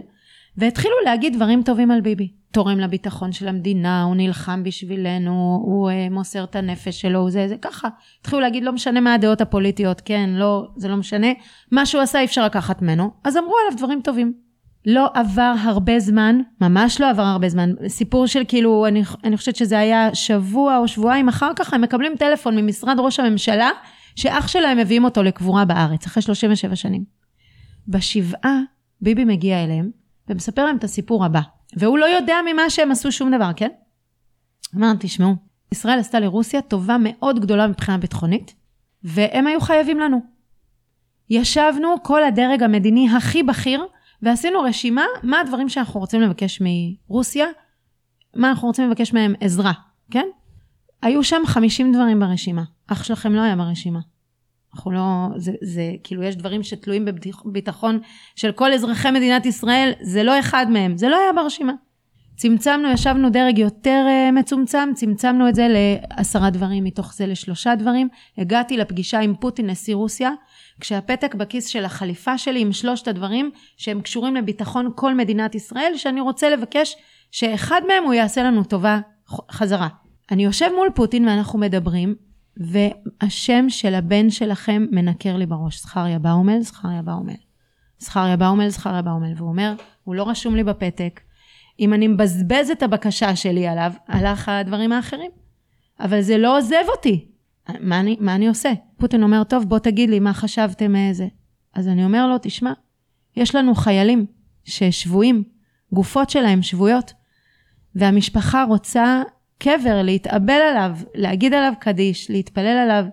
[0.57, 2.33] והתחילו להגיד דברים טובים על ביבי.
[2.53, 7.57] תורם לביטחון של המדינה, הוא נלחם בשבילנו, הוא uh, מוסר את הנפש שלו, זה, זה
[7.57, 7.89] ככה.
[8.21, 11.29] התחילו להגיד, לא משנה מה הדעות הפוליטיות, כן, לא, זה לא משנה.
[11.71, 14.50] מה שהוא עשה אי אפשר לקחת ממנו, אז אמרו עליו דברים טובים.
[14.87, 19.57] לא עבר הרבה זמן, ממש לא עבר הרבה זמן, סיפור של כאילו, אני, אני חושבת
[19.57, 23.71] שזה היה שבוע או שבועיים אחר כך, הם מקבלים טלפון ממשרד ראש הממשלה,
[24.17, 27.05] שאח שלהם מביאים אותו לקבורה בארץ, אחרי 37 שנים.
[27.89, 28.61] בשבעה,
[29.01, 29.91] ביבי מגיע אליהם,
[30.29, 31.41] ומספר להם את הסיפור הבא,
[31.77, 33.69] והוא לא יודע ממה שהם עשו שום דבר, כן?
[34.77, 35.35] אמר, תשמעו,
[35.73, 38.55] ישראל עשתה לרוסיה טובה מאוד גדולה מבחינה ביטחונית,
[39.05, 40.21] והם היו חייבים לנו.
[41.31, 43.85] ישבנו, כל הדרג המדיני הכי בכיר,
[44.23, 47.47] ועשינו רשימה מה הדברים שאנחנו רוצים לבקש מרוסיה,
[48.37, 49.73] מה אנחנו רוצים לבקש מהם עזרה,
[50.11, 50.27] כן?
[51.03, 54.01] היו שם 50 דברים ברשימה, אח שלכם לא היה ברשימה.
[54.75, 57.05] אנחנו לא, זה, זה כאילו יש דברים שתלויים
[57.45, 58.01] בביטחון
[58.37, 61.73] של כל אזרחי מדינת ישראל, זה לא אחד מהם, זה לא היה ברשימה.
[62.37, 68.09] צמצמנו, ישבנו דרג יותר uh, מצומצם, צמצמנו את זה לעשרה דברים, מתוך זה לשלושה דברים.
[68.39, 70.31] הגעתי לפגישה עם פוטין, נשיא רוסיה,
[70.81, 76.21] כשהפתק בכיס של החליפה שלי עם שלושת הדברים שהם קשורים לביטחון כל מדינת ישראל, שאני
[76.21, 76.97] רוצה לבקש
[77.31, 79.01] שאחד מהם הוא יעשה לנו טובה
[79.51, 79.89] חזרה.
[80.31, 82.15] אני יושב מול פוטין ואנחנו מדברים,
[82.57, 87.35] והשם של הבן שלכם מנקר לי בראש, זכריה באומל, זכריה באומל.
[87.99, 89.33] זכריה באומל, זכריה באומל.
[89.37, 89.75] והוא אומר,
[90.05, 91.21] הוא לא רשום לי בפתק.
[91.81, 95.31] אם אני מבזבז את הבקשה שלי עליו, הלך הדברים האחרים.
[96.01, 97.30] אבל זה לא עוזב אותי.
[97.81, 98.73] מה אני, מה אני עושה?
[98.97, 101.27] פוטין אומר, טוב, בוא תגיד לי מה חשבתם איזה.
[101.75, 102.73] אז אני אומר לו, תשמע,
[103.37, 104.27] יש לנו חיילים
[104.65, 105.45] ששבויים,
[105.93, 107.13] גופות שלהם שבויות,
[107.95, 109.23] והמשפחה רוצה
[109.59, 113.05] קבר, להתאבל עליו, להגיד עליו קדיש, להתפלל עליו.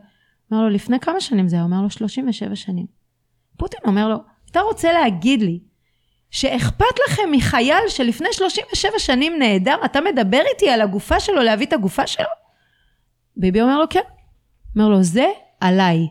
[0.52, 1.66] אומר לו, לפני כמה שנים זה היה?
[1.66, 2.86] אומר לו, 37 שנים.
[3.58, 4.18] פוטין אומר לו,
[4.52, 5.60] אתה רוצה להגיד לי
[6.32, 11.74] שאכפת לכם מחייל שלפני 37 שנים נעדר, אתה מדבר איתי על הגופה שלו, להביא את
[11.74, 12.26] הגופה שלו?
[13.38, 14.00] ביבי אומר לו, כן.
[14.78, 15.26] אומר לו, זה
[15.60, 16.08] עליי.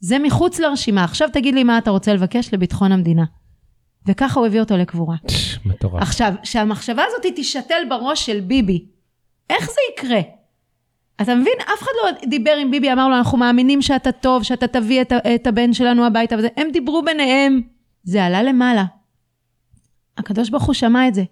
[0.00, 1.04] זה מחוץ לרשימה.
[1.04, 3.24] עכשיו תגיד לי מה אתה רוצה לבקש לביטחון המדינה.
[4.06, 5.16] וככה הוא הביא אותו לקבורה.
[5.64, 6.02] מטורף.
[6.02, 8.86] עכשיו, שהמחשבה הזאת תישתל בראש של ביבי,
[9.50, 10.20] איך זה יקרה?
[11.22, 11.52] אתה מבין?
[11.60, 15.12] אף אחד לא דיבר עם ביבי, אמר לו, אנחנו מאמינים שאתה טוב, שאתה תביא את,
[15.34, 16.48] את הבן שלנו הביתה וזה.
[16.56, 17.60] הם דיברו ביניהם.
[18.02, 18.84] זה עלה למעלה.
[20.18, 21.24] הקדוש ברוך הוא שמע את זה.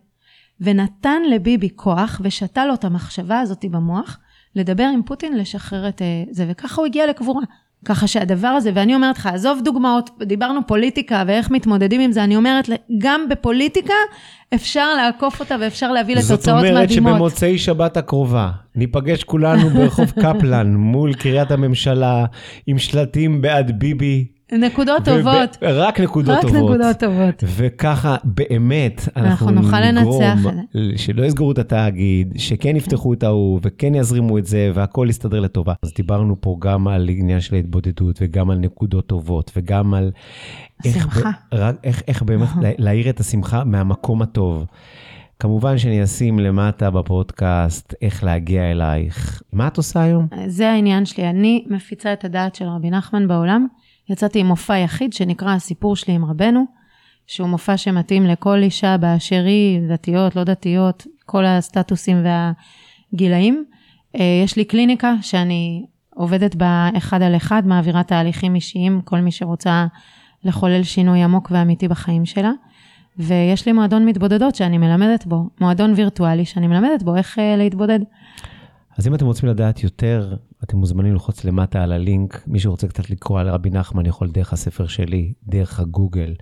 [0.60, 4.18] ונתן לביבי כוח ושתה לו את המחשבה הזאת במוח,
[4.57, 7.42] לדבר עם פוטין, לשחרר את אה, זה, וככה הוא הגיע לקבורה.
[7.84, 12.36] ככה שהדבר הזה, ואני אומרת לך, עזוב דוגמאות, דיברנו פוליטיקה ואיך מתמודדים עם זה, אני
[12.36, 13.94] אומרת, גם בפוליטיקה
[14.55, 16.88] אפשר לעקוף אותה ואפשר להביא לתוצאות מדהימות.
[16.88, 22.24] זאת אומרת שבמוצאי שבת הקרובה, ניפגש כולנו ברחוב קפלן, מול קריית הממשלה,
[22.66, 25.57] עם שלטים בעד ביבי, נקודות טובות.
[25.62, 26.57] רק נקודות רק טובות.
[26.70, 27.44] נקודות טובות.
[27.57, 30.38] וככה באמת אנחנו, אנחנו נוכל לנצח
[30.96, 35.74] שלא יסגרו את התאגיד, שכן יפתחו את ההוא וכן יזרימו את זה והכל יסתדר לטובה.
[35.82, 40.11] אז דיברנו פה גם על עניין של ההתבודדות וגם על נקודות טובות וגם על
[40.84, 41.30] איך, שמחה.
[41.53, 44.66] רק, איך, איך באמת לה- להאיר את השמחה מהמקום הטוב.
[45.38, 49.42] כמובן שאני אשים למטה בפודקאסט איך להגיע אלייך.
[49.53, 50.26] מה את עושה היום?
[50.46, 51.30] זה העניין שלי.
[51.30, 53.66] אני מפיצה את הדעת של רבי נחמן בעולם.
[54.11, 56.64] יצאתי עם מופע יחיד שנקרא הסיפור שלי עם רבנו,
[57.26, 63.64] שהוא מופע שמתאים לכל אישה באשר היא, דתיות, לא דתיות, כל הסטטוסים והגילאים.
[64.16, 69.32] אה, יש לי קליניקה שאני עובדת בה אחד על אחד, מעבירה תהליכים אישיים, כל מי
[69.32, 69.86] שרוצה
[70.44, 72.50] לחולל שינוי עמוק ואמיתי בחיים שלה.
[73.18, 78.00] ויש לי מועדון מתבודדות שאני מלמדת בו, מועדון וירטואלי שאני מלמדת בו איך אה, להתבודד.
[78.98, 80.34] אז אם אתם רוצים לדעת יותר,
[80.64, 82.42] אתם מוזמנים ללחוץ למטה על הלינק.
[82.46, 86.34] מי שרוצה קצת לקרוא על רבי נחמן יכול דרך הספר שלי, דרך הגוגל,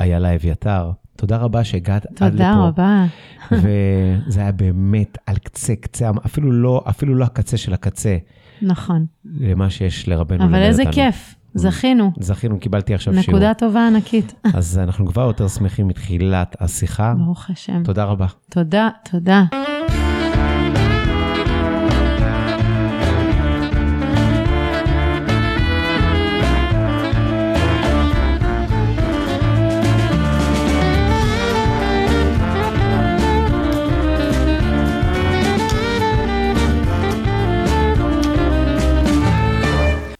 [0.00, 0.90] איילה אביתר.
[1.16, 2.30] תודה רבה שהגעת עד לפה.
[2.30, 3.04] תודה רבה.
[3.62, 8.16] וזה היה באמת על קצה קצה, אפילו לא, אפילו לא הקצה של הקצה,
[8.62, 9.06] נכון.
[9.40, 10.94] למה שיש לרבנו אבל איזה אותנו.
[10.94, 12.12] כיף, זכינו.
[12.20, 13.28] זכינו, קיבלתי עכשיו שיעור.
[13.28, 14.34] נקודה טובה ענקית.
[14.54, 17.14] אז אנחנו כבר יותר שמחים מתחילת השיחה.
[17.18, 17.82] ברוך השם.
[17.84, 18.26] תודה רבה.
[18.50, 19.44] תודה, תודה.